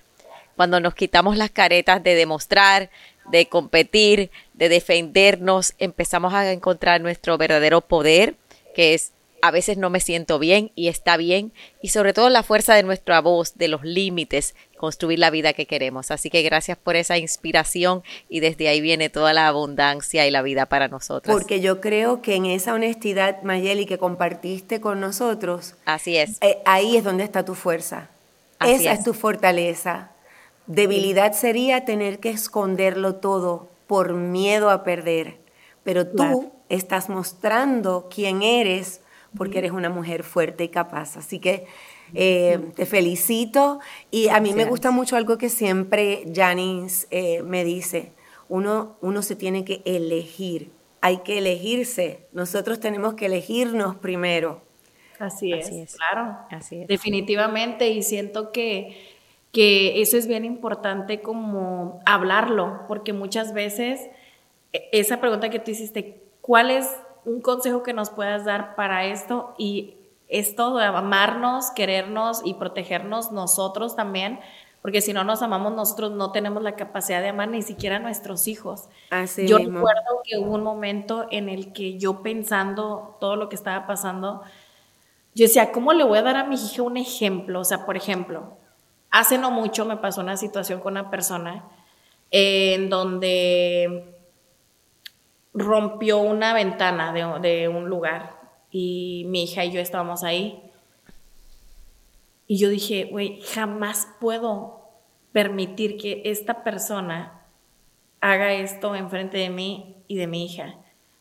Cuando 0.57 0.81
nos 0.81 0.95
quitamos 0.95 1.37
las 1.37 1.51
caretas 1.51 2.03
de 2.03 2.15
demostrar, 2.15 2.91
de 3.31 3.49
competir, 3.49 4.31
de 4.53 4.69
defendernos, 4.69 5.75
empezamos 5.79 6.33
a 6.35 6.51
encontrar 6.53 7.01
nuestro 7.01 7.39
verdadero 7.39 7.81
poder, 7.81 8.37
que 8.75 8.95
es 8.95 9.13
a 9.45 9.51
veces 9.51 9.77
no 9.77 9.91
me 9.91 10.01
siento 10.01 10.39
bien 10.39 10.73
y 10.75 10.89
está 10.89 11.19
bien, 11.19 11.53
y 11.83 11.89
sobre 11.89 12.15
todo 12.15 12.31
la 12.31 12.43
fuerza 12.43 12.75
de 12.75 12.83
nuestra 12.83 13.21
voz, 13.21 13.59
de 13.59 13.69
los 13.69 13.83
límites, 13.83 14.55
construir 14.85 15.19
la 15.19 15.31
vida 15.31 15.55
que 15.55 15.65
queremos. 15.65 16.11
Así 16.11 16.29
que 16.29 16.43
gracias 16.43 16.77
por 16.77 16.95
esa 16.95 17.17
inspiración 17.17 18.03
y 18.29 18.41
desde 18.41 18.69
ahí 18.69 18.83
viene 18.83 19.09
toda 19.09 19.33
la 19.33 19.49
abundancia 19.49 20.27
y 20.27 20.31
la 20.31 20.43
vida 20.43 20.67
para 20.67 20.89
nosotros. 20.89 21.35
Porque 21.35 21.63
yo 21.63 21.81
creo 21.81 22.21
que 22.21 22.35
en 22.35 22.45
esa 22.45 22.75
honestidad, 22.75 23.43
Mayeli, 23.43 23.87
que 23.87 23.97
compartiste 23.97 24.83
con 24.83 25.01
nosotros, 25.01 25.77
así 25.87 26.19
es. 26.19 26.37
Eh, 26.43 26.59
ahí 26.67 26.99
es 26.99 27.05
donde 27.05 27.25
está 27.25 27.47
tu 27.47 27.55
fuerza. 27.55 28.11
esa 28.61 28.93
es. 28.93 29.05
tu 29.05 29.15
fortaleza. 29.15 30.11
Debilidad 30.67 31.33
sería 31.33 31.87
tener 31.87 32.21
que 32.21 32.29
esconderlo 32.29 33.15
todo 33.15 33.71
por 33.87 34.13
miedo 34.13 34.69
a 34.69 34.85
perder. 34.85 35.39
Pero 35.83 36.07
tú 36.07 36.53
estás 36.69 37.09
mostrando 37.09 38.11
quién 38.15 38.43
eres 38.43 39.01
porque 39.35 39.61
eres 39.61 39.73
una 39.73 39.89
mujer 39.89 40.25
fuerte 40.25 40.65
y 40.65 40.69
capaz. 40.69 41.17
Así 41.17 41.39
que 41.39 41.67
eh, 42.15 42.61
te 42.75 42.87
felicito. 42.87 43.81
Y 44.11 44.29
a 44.29 44.41
mí 44.41 44.55
me 44.55 44.65
gusta 44.65 44.91
mucho 44.91 45.17
algo 45.17 45.39
que 45.39 45.49
siempre 45.49 46.25
Janice 46.33 47.07
eh, 47.11 47.43
me 47.43 47.65
dice, 47.65 48.13
uno, 48.49 48.97
uno 49.01 49.23
se 49.23 49.37
tiene 49.37 49.65
que 49.65 49.83
elegir, 49.85 50.71
hay 51.01 51.19
que 51.19 51.39
elegirse, 51.39 52.27
nosotros 52.33 52.81
tenemos 52.81 53.15
que 53.15 53.27
elegirnos 53.27 53.97
primero. 53.97 54.63
Así 55.19 55.53
es, 55.53 55.97
claro, 55.97 56.37
así 56.51 56.83
es. 56.83 56.89
definitivamente. 56.89 57.89
Y 57.89 58.03
siento 58.03 58.53
que, 58.53 58.97
que 59.53 60.01
eso 60.01 60.17
es 60.17 60.27
bien 60.27 60.45
importante 60.45 61.21
como 61.21 62.01
hablarlo, 62.05 62.83
porque 62.89 63.13
muchas 63.13 63.55
veces 63.55 64.01
e, 64.73 64.89
esa 64.93 65.21
pregunta 65.21 65.51
que 65.51 65.61
tú 65.61 65.71
hiciste, 65.71 66.21
¿cuál 66.41 66.71
es 66.71 66.89
un 67.25 67.41
consejo 67.41 67.83
que 67.83 67.93
nos 67.93 68.11
puedas 68.11 68.45
dar 68.45 68.75
para 68.75 69.07
esto 69.07 69.55
y 69.57 69.95
es 70.35 70.57
todo, 70.57 70.81
amarnos, 70.81 71.71
querernos 71.71 72.43
y 72.45 72.55
protegernos 72.55 73.31
nosotros 73.31 73.95
también, 73.95 74.41
porque 74.83 75.01
si 75.01 75.13
no 75.13 75.25
nos 75.25 75.43
amamos 75.43 75.73
nosotros 75.73 76.11
no 76.11 76.33
tenemos 76.33 76.63
la 76.63 76.75
capacidad 76.75 77.23
de 77.23 77.29
amar 77.29 77.49
ni 77.49 77.63
siquiera 77.63 77.97
a 77.97 77.99
nuestros 78.01 78.49
hijos. 78.49 78.89
Así 79.11 79.47
yo 79.47 79.59
recuerdo 79.59 80.23
que 80.25 80.39
hubo 80.39 80.55
un 80.55 80.63
momento 80.63 81.27
en 81.31 81.49
el 81.49 81.73
que 81.73 81.99
yo 81.99 82.23
pensando 82.23 83.17
todo 83.21 83.37
lo 83.37 83.49
que 83.49 83.55
estaba 83.55 83.87
pasando, 83.87 84.43
yo 85.35 85.47
decía, 85.47 85.73
¿cómo 85.73 85.93
le 85.93 86.05
voy 86.05 86.19
a 86.19 86.23
dar 86.23 86.37
a 86.37 86.45
mi 86.45 86.57
hija 86.57 86.83
un 86.83 86.97
ejemplo? 86.97 87.61
O 87.61 87.65
sea, 87.65 87.87
por 87.87 87.97
ejemplo, 87.97 88.59
hace 89.11 89.39
no 89.39 89.53
mucho 89.53 89.87
me 89.87 89.97
pasó 89.97 90.21
una 90.21 90.37
situación 90.37 90.81
con 90.81 90.95
una 90.95 91.11
persona 91.11 91.65
en 92.31 92.91
donde 92.91 94.13
rompió 95.55 96.19
una 96.19 96.53
ventana 96.53 97.13
de, 97.13 97.69
un 97.69 97.89
lugar 97.89 98.34
y 98.77 99.23
mi 99.29 99.45
hija 99.45 99.65
y 99.65 99.71
yo 99.71 99.81
estábamos 99.81 100.25
ahí. 100.25 100.61
Y 102.49 102.59
yo 102.59 102.69
dije, 102.69 103.05
güey, 103.05 103.41
jamás 103.43 104.09
puedo 104.21 104.91
permitir 105.31 105.97
que 105.97 106.23
esta 106.25 106.65
persona 106.65 107.47
haga 108.21 108.53
esto 108.53 108.97
enfrente 108.97 109.39
de 109.39 109.49
mí 109.49 110.03
y 110.09 110.17
de 110.17 110.27
mi 110.27 110.45
hija. 110.45 110.75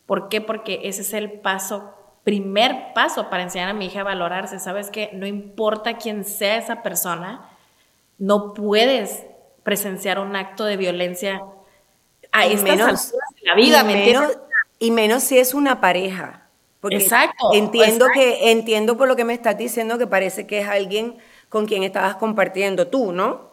¿Por 0.04 0.28
qué? 0.28 0.40
Porque 0.40 0.80
ese 0.82 1.02
es 1.02 1.12
el 1.12 1.30
paso, 1.30 1.94
primer 2.24 2.92
paso 2.92 3.30
para 3.30 3.44
enseñar 3.44 3.68
a 3.68 3.72
mi 3.72 3.86
hija 3.86 4.00
a 4.00 4.04
valorarse. 4.04 4.58
Sabes 4.58 4.90
que 4.90 5.10
no 5.12 5.24
importa 5.24 5.96
quién 5.96 6.24
sea 6.24 6.56
esa 6.56 6.82
persona, 6.82 7.48
no 8.18 8.52
puedes 8.52 9.26
presenciar 9.62 10.18
un 10.18 10.34
acto 10.34 10.64
de 10.64 10.76
violencia 10.76 11.40
a 12.32 12.46
estas 12.46 12.64
menos, 12.64 13.12
de 13.12 13.18
la 13.46 13.54
vida, 13.54 13.80
y 13.82 13.84
menos, 13.84 14.38
y 14.80 14.90
menos 14.90 15.22
si 15.22 15.38
es 15.38 15.54
una 15.54 15.80
pareja. 15.80 16.43
Porque 16.84 16.96
exacto. 16.98 17.48
Entiendo 17.54 18.08
que 18.12 18.50
entiendo 18.50 18.98
por 18.98 19.08
lo 19.08 19.16
que 19.16 19.24
me 19.24 19.32
estás 19.32 19.56
diciendo 19.56 19.96
que 19.96 20.06
parece 20.06 20.46
que 20.46 20.58
es 20.58 20.68
alguien 20.68 21.16
con 21.48 21.64
quien 21.64 21.82
estabas 21.82 22.16
compartiendo 22.16 22.88
tú, 22.88 23.10
¿no? 23.10 23.52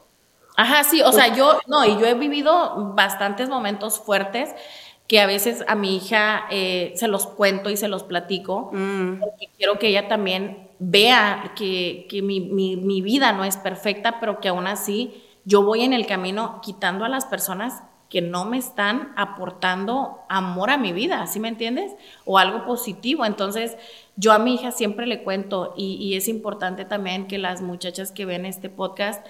Ajá, 0.57 0.83
sí, 0.83 1.01
o 1.01 1.13
sea, 1.13 1.33
yo 1.33 1.57
no, 1.65 1.85
y 1.85 1.97
yo 1.97 2.07
he 2.07 2.13
vivido 2.13 2.91
bastantes 2.93 3.47
momentos 3.47 4.01
fuertes 4.01 4.53
que 5.07 5.21
a 5.21 5.27
veces 5.27 5.63
a 5.69 5.75
mi 5.75 5.95
hija 5.95 6.43
eh, 6.51 6.91
se 6.97 7.07
los 7.07 7.25
cuento 7.25 7.69
y 7.69 7.77
se 7.77 7.87
los 7.87 8.03
platico, 8.03 8.69
mm. 8.73 9.21
porque 9.21 9.47
quiero 9.55 9.79
que 9.79 9.87
ella 9.87 10.09
también 10.09 10.67
vea 10.79 11.53
que, 11.55 12.07
que 12.09 12.21
mi, 12.21 12.41
mi, 12.41 12.75
mi, 12.75 13.01
vida 13.01 13.31
no 13.31 13.45
es 13.45 13.55
perfecta, 13.55 14.19
pero 14.19 14.41
que 14.41 14.49
aún 14.49 14.67
así 14.67 15.23
yo 15.45 15.63
voy 15.63 15.83
en 15.83 15.93
el 15.93 16.05
camino 16.05 16.59
quitando 16.61 17.05
a 17.05 17.09
las 17.09 17.23
personas 17.23 17.81
que 18.11 18.21
no 18.21 18.43
me 18.43 18.57
están 18.57 19.13
aportando 19.15 20.19
amor 20.27 20.69
a 20.69 20.77
mi 20.77 20.91
vida, 20.91 21.25
¿sí 21.27 21.39
me 21.39 21.47
entiendes? 21.47 21.93
O 22.25 22.37
algo 22.37 22.65
positivo. 22.65 23.25
Entonces, 23.25 23.77
yo 24.17 24.33
a 24.33 24.37
mi 24.37 24.55
hija 24.55 24.73
siempre 24.73 25.07
le 25.07 25.23
cuento, 25.23 25.73
y, 25.77 26.13
es 26.15 26.27
importante 26.27 26.83
también 26.83 27.25
que 27.25 27.37
las 27.37 27.61
muchachas 27.61 28.11
que 28.11 28.25
ven 28.25 28.45
este 28.45 28.69
podcast 28.69 29.25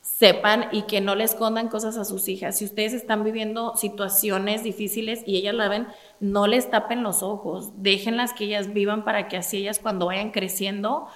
sepan 0.00 0.66
y 0.70 0.82
que 0.82 1.00
no 1.00 1.16
le 1.16 1.24
escondan 1.24 1.68
cosas 1.68 1.96
a 1.96 2.04
sus 2.04 2.28
hijas. 2.28 2.56
Si 2.56 2.64
ustedes 2.64 2.92
están 2.92 3.24
viviendo 3.24 3.76
situaciones 3.76 4.62
difíciles 4.62 5.24
y 5.26 5.36
ellas 5.36 5.54
la 5.54 5.68
ven, 5.68 5.88
no 6.20 6.46
les 6.46 6.70
tapen 6.70 7.02
los 7.02 7.24
ojos, 7.24 7.72
déjenlas 7.82 8.32
que 8.32 8.44
ellas 8.44 8.72
vivan 8.72 9.04
para 9.04 9.26
que 9.26 9.38
así 9.38 9.58
ellas 9.58 9.80
cuando 9.80 10.06
vayan 10.06 10.30
creciendo, 10.30 11.08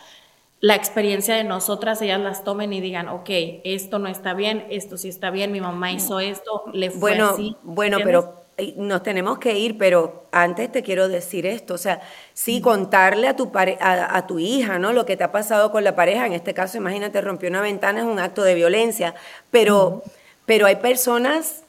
la 0.64 0.76
experiencia 0.76 1.34
de 1.36 1.44
nosotras, 1.44 2.00
ellas 2.00 2.18
las 2.18 2.42
tomen 2.42 2.72
y 2.72 2.80
digan, 2.80 3.10
ok, 3.10 3.28
esto 3.64 3.98
no 3.98 4.08
está 4.08 4.32
bien, 4.32 4.64
esto 4.70 4.96
sí 4.96 5.10
está 5.10 5.30
bien, 5.30 5.52
mi 5.52 5.60
mamá 5.60 5.92
hizo 5.92 6.20
esto, 6.20 6.64
le 6.72 6.88
fue 6.88 7.00
bueno, 7.00 7.28
así. 7.34 7.54
Bueno, 7.62 7.98
pero 8.02 8.46
nos 8.76 9.02
tenemos 9.02 9.38
que 9.38 9.58
ir, 9.58 9.76
pero 9.76 10.24
antes 10.32 10.72
te 10.72 10.82
quiero 10.82 11.08
decir 11.08 11.44
esto, 11.44 11.74
o 11.74 11.78
sea, 11.78 12.00
sí 12.32 12.62
contarle 12.62 13.28
a 13.28 13.36
tu, 13.36 13.52
a, 13.54 14.26
tu 14.26 14.38
hija, 14.38 14.78
¿no? 14.78 14.94
Lo 14.94 15.04
que 15.04 15.18
te 15.18 15.24
ha 15.24 15.32
pasado 15.32 15.70
con 15.70 15.84
la 15.84 15.94
pareja, 15.94 16.24
en 16.24 16.32
este 16.32 16.54
caso, 16.54 16.78
imagínate, 16.78 17.20
rompió 17.20 17.50
una 17.50 17.60
ventana, 17.60 18.00
es 18.00 18.06
un 18.06 18.18
acto 18.18 18.42
de 18.42 18.54
violencia, 18.54 19.14
pero, 19.50 20.02
pero 20.46 20.64
hay 20.64 20.76
personas 20.76 21.64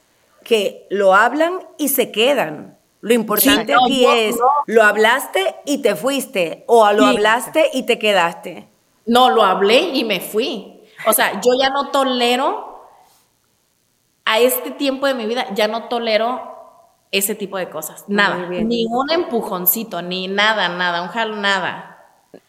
que 0.46 0.88
lo 0.90 1.14
hablan 1.14 1.60
y 1.78 1.90
se 1.90 2.14
quedan. 2.14 2.78
Lo 3.02 3.14
importante 3.14 3.74
aquí 3.74 4.06
es, 4.06 4.38
lo 4.68 4.84
hablaste 4.84 5.54
y 5.66 5.80
te 5.80 5.98
fuiste, 5.98 6.64
o 6.68 6.90
lo 6.94 7.08
hablaste 7.08 7.72
y 7.74 7.84
te 7.84 8.00
quedaste. 8.00 8.70
No, 9.06 9.30
lo 9.30 9.44
hablé 9.44 9.80
y 9.94 10.04
me 10.04 10.20
fui. 10.20 10.82
O 11.08 11.14
sea, 11.14 11.40
yo 11.42 11.52
ya 11.60 11.70
no 11.70 11.90
tolero, 11.90 12.76
a 14.26 14.40
este 14.40 14.72
tiempo 14.72 15.06
de 15.06 15.14
mi 15.14 15.28
vida, 15.28 15.48
ya 15.54 15.68
no 15.68 15.88
tolero 15.88 16.56
ese 17.12 17.36
tipo 17.36 17.58
de 17.58 17.70
cosas. 17.70 18.06
Nada, 18.08 18.48
ni 18.48 18.86
un 18.86 19.12
empujoncito, 19.12 20.02
ni 20.02 20.28
nada, 20.28 20.68
nada, 20.70 21.04
un 21.04 21.10
jalo, 21.10 21.36
nada. 21.36 22.04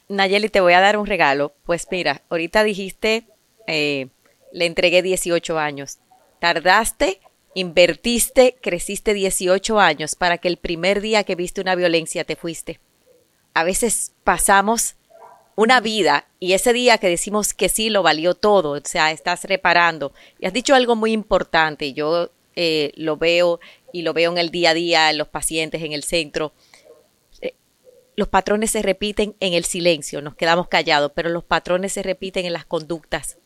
Nayeli, 0.09 0.49
te 0.49 0.61
voy 0.61 0.73
a 0.73 0.81
dar 0.81 0.97
un 0.97 1.07
regalo. 1.07 1.53
Pues 1.65 1.87
mira, 1.91 2.23
ahorita 2.31 2.65
dijiste, 2.65 3.27
eh, 3.67 4.09
le 4.53 4.67
entregué 4.67 5.03
18 5.03 5.59
años. 5.59 5.99
Tardaste, 6.39 7.21
invertiste, 7.55 8.57
creciste 8.61 9.15
18 9.15 9.79
años 9.79 10.15
para 10.15 10.39
que 10.39 10.49
el 10.49 10.57
primer 10.57 11.01
día 11.01 11.25
que 11.25 11.35
viste 11.35 11.61
una 11.61 11.75
violencia 11.75 12.25
te 12.25 12.37
fuiste. 12.37 12.81
A 13.55 13.65
veces 13.65 14.13
pasamos 14.25 14.97
una 15.57 15.81
vida 15.81 16.29
y 16.39 16.53
ese 16.53 16.73
día 16.73 16.99
que 16.99 17.09
decimos 17.09 17.55
que 17.55 17.69
sí 17.69 17.91
lo 17.91 18.03
valió 18.03 18.35
todo, 18.35 18.73
o 18.73 18.81
sea, 18.85 19.11
estás 19.11 19.45
reparando. 19.45 20.13
Y 20.39 20.47
has 20.47 20.53
dicho 20.53 20.75
algo 20.75 20.95
muy 20.95 21.13
importante, 21.13 21.95
yo 21.95 22.31
eh, 22.55 22.93
lo 22.95 23.17
veo 23.17 23.59
y 23.93 24.03
lo 24.03 24.13
veo 24.13 24.31
en 24.31 24.39
el 24.39 24.51
día 24.51 24.71
a 24.71 24.75
día, 24.75 25.11
en 25.11 25.19
los 25.19 25.29
pacientes, 25.29 25.83
en 25.83 25.93
el 25.93 26.05
centro. 26.05 26.53
Eh, 27.41 27.55
los 28.17 28.29
patrones 28.29 28.71
se 28.71 28.83
repiten 28.83 29.35
en 29.41 29.55
el 29.55 29.65
silencio, 29.65 30.21
nos 30.21 30.37
quedamos 30.37 30.69
callados, 30.69 31.13
pero 31.15 31.31
los 31.31 31.43
patrones 31.43 31.93
se 31.95 32.03
repiten 32.03 32.45
en 32.45 32.53
las 32.53 32.67
conductas. 32.67 33.39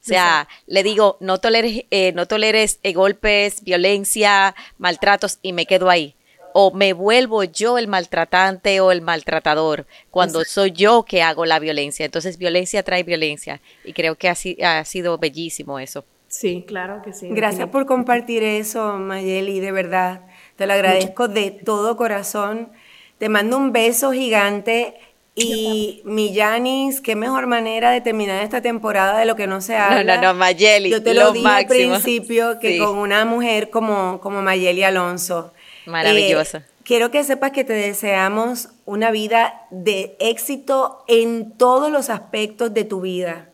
O 0.00 0.08
sea, 0.08 0.48
le 0.66 0.82
digo, 0.82 1.18
no 1.20 1.38
toleres, 1.38 1.84
eh, 1.90 2.12
no 2.12 2.26
toleres 2.26 2.80
golpes, 2.94 3.62
violencia, 3.62 4.54
maltratos 4.78 5.38
y 5.42 5.52
me 5.52 5.66
quedo 5.66 5.90
ahí 5.90 6.16
o 6.60 6.72
me 6.72 6.92
vuelvo 6.92 7.44
yo 7.44 7.78
el 7.78 7.86
maltratante 7.86 8.80
o 8.80 8.90
el 8.90 9.00
maltratador 9.00 9.86
cuando 10.10 10.44
soy 10.44 10.72
yo 10.72 11.04
que 11.04 11.22
hago 11.22 11.46
la 11.46 11.60
violencia. 11.60 12.04
Entonces, 12.04 12.36
violencia 12.36 12.82
trae 12.82 13.04
violencia 13.04 13.60
y 13.84 13.92
creo 13.92 14.16
que 14.16 14.28
ha, 14.28 14.84
sido 14.84 15.18
bellísimo 15.18 15.78
eso. 15.78 16.04
Sí, 16.26 16.64
claro 16.66 17.00
que 17.04 17.12
sí. 17.12 17.28
Gracias 17.30 17.68
por 17.68 17.86
compartir 17.86 18.42
eso, 18.42 18.94
Mayeli, 18.94 19.60
de 19.60 19.70
verdad. 19.70 20.22
Te 20.56 20.66
lo 20.66 20.72
agradezco 20.72 21.28
de 21.28 21.52
todo 21.52 21.96
corazón. 21.96 22.72
Te 23.18 23.28
mando 23.28 23.56
un 23.56 23.70
beso 23.72 24.10
gigante. 24.10 24.96
Y 25.36 26.02
mi 26.04 26.32
Yanis, 26.32 27.00
qué 27.00 27.14
mejor 27.14 27.46
manera 27.46 27.92
de 27.92 28.00
terminar 28.00 28.42
esta 28.42 28.60
temporada 28.60 29.20
de 29.20 29.26
lo 29.26 29.36
que 29.36 29.46
no 29.46 29.60
se 29.60 29.76
habla. 29.76 30.02
No, 30.02 30.16
no, 30.16 30.32
no, 30.32 30.34
Mayeli. 30.34 30.90
Yo 30.90 31.04
te 31.04 31.14
lo, 31.14 31.30
dije 31.30 31.46
al 31.46 31.66
principio 31.66 32.58
que 32.58 32.78
con 32.78 32.98
una 32.98 33.24
mujer 33.24 33.70
como, 33.70 34.18
como 34.20 34.42
Mayeli 34.42 34.82
Alonso. 34.82 35.52
Maravillosa. 35.88 36.58
Eh, 36.58 36.62
quiero 36.84 37.10
que 37.10 37.24
sepas 37.24 37.50
que 37.50 37.64
te 37.64 37.72
deseamos 37.72 38.68
una 38.84 39.10
vida 39.10 39.66
de 39.70 40.16
éxito 40.20 41.04
en 41.08 41.56
todos 41.56 41.90
los 41.90 42.10
aspectos 42.10 42.72
de 42.74 42.84
tu 42.84 43.00
vida. 43.00 43.50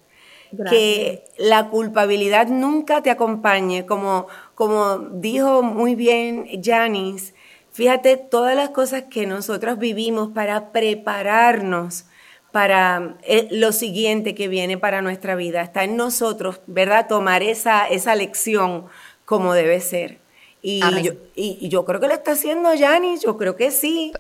Que 0.70 1.24
la 1.37 1.68
culpabilidad 1.68 2.47
nunca 2.47 3.03
te 3.03 3.11
acompañe, 3.11 3.87
como, 3.87 4.28
como 4.55 4.99
dijo 4.99 5.62
muy 5.62 5.97
bien 5.97 6.62
Janice. 6.62 7.35
Fíjate 7.72 8.16
todas 8.16 8.55
las 8.55 8.68
cosas 8.68 9.05
que 9.11 9.26
nosotros 9.26 9.78
vivimos 9.78 10.30
para 10.32 10.70
prepararnos 10.70 12.05
para 12.53 13.16
eh, 13.24 13.49
lo 13.51 13.72
siguiente 13.72 14.37
que 14.37 14.47
viene 14.47 14.78
para 14.78 15.03
nuestra 15.03 15.35
vida. 15.35 15.61
Está 15.61 15.82
en 15.82 15.97
nosotros, 15.97 16.61
¿verdad? 16.68 17.09
Tomar 17.09 17.43
esa, 17.43 17.89
esa 17.89 18.14
lección 18.14 18.87
como 19.24 19.55
debe 19.55 19.80
ser. 19.80 20.24
Y 20.67 20.81
yo, 21.03 21.12
y, 21.37 21.69
yo, 21.69 21.85
creo 21.85 22.01
que 22.01 22.09
lo 22.09 22.15
está 22.15 22.33
haciendo 22.33 22.73
Yanis, 22.73 23.21
yo 23.21 23.37
creo 23.37 23.55
que 23.55 23.71
sí. 23.71 24.12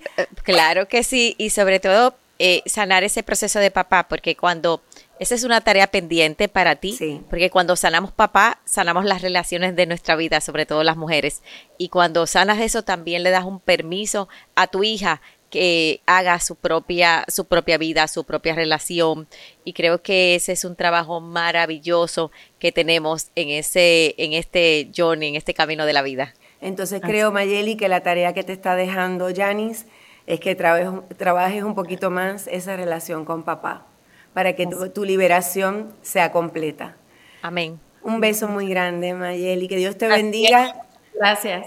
Claro 0.42 0.86
que 0.88 1.02
sí, 1.02 1.34
y 1.38 1.48
sobre 1.48 1.80
todo 1.80 2.16
eh, 2.38 2.62
sanar 2.66 3.02
ese 3.02 3.22
proceso 3.22 3.60
de 3.60 3.70
papá, 3.70 4.08
porque 4.08 4.36
cuando 4.36 4.82
esa 5.18 5.34
es 5.34 5.44
una 5.44 5.62
tarea 5.62 5.86
pendiente 5.86 6.48
para 6.48 6.76
ti, 6.76 7.22
porque 7.30 7.48
cuando 7.48 7.76
sanamos 7.76 8.12
papá, 8.12 8.60
sanamos 8.66 9.06
las 9.06 9.22
relaciones 9.22 9.74
de 9.74 9.86
nuestra 9.86 10.16
vida, 10.16 10.42
sobre 10.42 10.66
todo 10.66 10.84
las 10.84 10.98
mujeres. 10.98 11.42
Y 11.78 11.88
cuando 11.88 12.26
sanas 12.26 12.60
eso, 12.60 12.82
también 12.82 13.22
le 13.22 13.30
das 13.30 13.44
un 13.44 13.58
permiso 13.58 14.28
a 14.54 14.66
tu 14.66 14.84
hija 14.84 15.22
que 15.54 16.00
haga 16.04 16.40
su 16.40 16.56
propia, 16.56 17.24
su 17.28 17.44
propia 17.44 17.78
vida, 17.78 18.08
su 18.08 18.24
propia 18.24 18.56
relación. 18.56 19.28
Y 19.62 19.72
creo 19.72 20.02
que 20.02 20.34
ese 20.34 20.50
es 20.50 20.64
un 20.64 20.74
trabajo 20.74 21.20
maravilloso 21.20 22.32
que 22.58 22.72
tenemos 22.72 23.28
en 23.36 23.50
ese, 23.50 24.16
en 24.18 24.32
este 24.32 24.90
journey, 24.96 25.28
en 25.28 25.36
este 25.36 25.54
camino 25.54 25.86
de 25.86 25.92
la 25.92 26.02
vida. 26.02 26.34
Entonces 26.60 27.00
creo, 27.00 27.30
Mayeli, 27.30 27.76
que 27.76 27.88
la 27.88 28.02
tarea 28.02 28.34
que 28.34 28.42
te 28.42 28.52
está 28.52 28.74
dejando 28.74 29.28
Janis 29.32 29.86
es 30.26 30.40
que 30.40 30.56
trabajes 30.56 31.62
un 31.62 31.76
poquito 31.76 32.10
más 32.10 32.48
esa 32.48 32.74
relación 32.74 33.24
con 33.24 33.44
papá, 33.44 33.86
para 34.32 34.56
que 34.56 34.66
tu, 34.66 35.04
liberación 35.04 35.94
sea 36.02 36.32
completa. 36.32 36.96
Amén. 37.42 37.78
Un 38.02 38.18
beso 38.18 38.48
muy 38.48 38.68
grande, 38.68 39.14
Mayeli, 39.14 39.68
que 39.68 39.76
Dios 39.76 39.96
te 39.96 40.08
bendiga. 40.08 40.74
Gracias. 41.14 41.64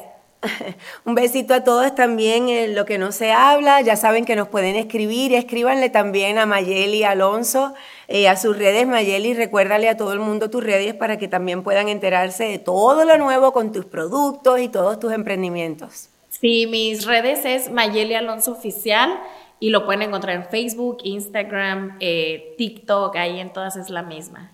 Un 1.06 1.16
besito 1.16 1.54
a 1.54 1.64
todos 1.64 1.94
también 1.96 2.50
en 2.50 2.76
lo 2.76 2.86
que 2.86 2.98
no 2.98 3.12
se 3.12 3.32
habla. 3.32 3.82
Ya 3.82 3.96
saben 3.96 4.26
que 4.26 4.36
nos 4.36 4.48
pueden 4.48 4.76
escribir. 4.76 5.34
Escríbanle 5.34 5.90
también 5.90 6.38
a 6.38 6.46
Mayeli 6.46 7.04
Alonso, 7.04 7.74
eh, 8.08 8.28
a 8.28 8.38
sus 8.38 8.58
redes. 8.58 8.88
Mayeli, 8.88 9.34
recuérdale 9.34 9.90
a 9.90 9.98
todo 9.98 10.14
el 10.14 10.20
mundo 10.20 10.50
tus 10.50 10.64
redes 10.64 10.94
para 10.94 11.18
que 11.18 11.28
también 11.28 11.64
puedan 11.64 11.90
enterarse 11.90 12.46
de 12.46 12.60
todo 12.60 13.06
lo 13.06 13.18
nuevo 13.18 13.54
con 13.54 13.72
tus 13.72 13.86
productos 13.86 14.60
y 14.60 14.70
todos 14.70 15.00
tus 15.00 15.14
emprendimientos. 15.14 16.10
Sí, 16.30 16.68
mis 16.68 17.06
redes 17.06 17.46
es 17.46 17.72
Mayeli 17.72 18.14
Alonso 18.14 18.52
Oficial 18.52 19.20
y 19.60 19.70
lo 19.72 19.86
pueden 19.86 20.04
encontrar 20.04 20.36
en 20.36 20.46
Facebook, 20.46 21.00
Instagram, 21.04 21.98
eh, 22.00 22.54
TikTok, 22.58 23.16
ahí 23.16 23.40
en 23.40 23.52
todas 23.52 23.76
es 23.76 23.90
la 23.90 24.04
misma. 24.04 24.52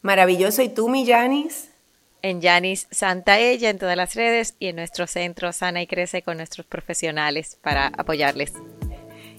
Maravilloso. 0.00 0.62
¿Y 0.62 0.68
tú, 0.68 0.88
mi? 0.88 1.04
En 2.22 2.40
Yanis 2.40 2.88
Santa 2.90 3.38
Ella 3.38 3.70
en 3.70 3.78
todas 3.78 3.96
las 3.96 4.14
redes 4.14 4.54
y 4.58 4.68
en 4.68 4.76
nuestro 4.76 5.06
centro 5.06 5.52
Sana 5.52 5.82
y 5.82 5.86
Crece 5.86 6.22
con 6.22 6.36
nuestros 6.38 6.66
profesionales 6.66 7.58
para 7.62 7.88
apoyarles. 7.88 8.52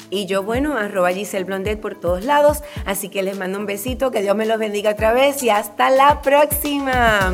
Y 0.09 0.27
yo, 0.27 0.43
bueno, 0.43 0.77
arroba 0.77 1.11
Giselle 1.11 1.45
Blondet 1.45 1.79
por 1.79 1.99
todos 1.99 2.23
lados. 2.23 2.61
Así 2.85 3.09
que 3.09 3.23
les 3.23 3.37
mando 3.37 3.57
un 3.57 3.65
besito, 3.65 4.11
que 4.11 4.21
Dios 4.21 4.35
me 4.35 4.45
los 4.45 4.59
bendiga 4.59 4.91
otra 4.91 5.11
vez 5.11 5.41
y 5.41 5.49
hasta 5.49 5.89
la 5.89 6.21
próxima. 6.21 7.33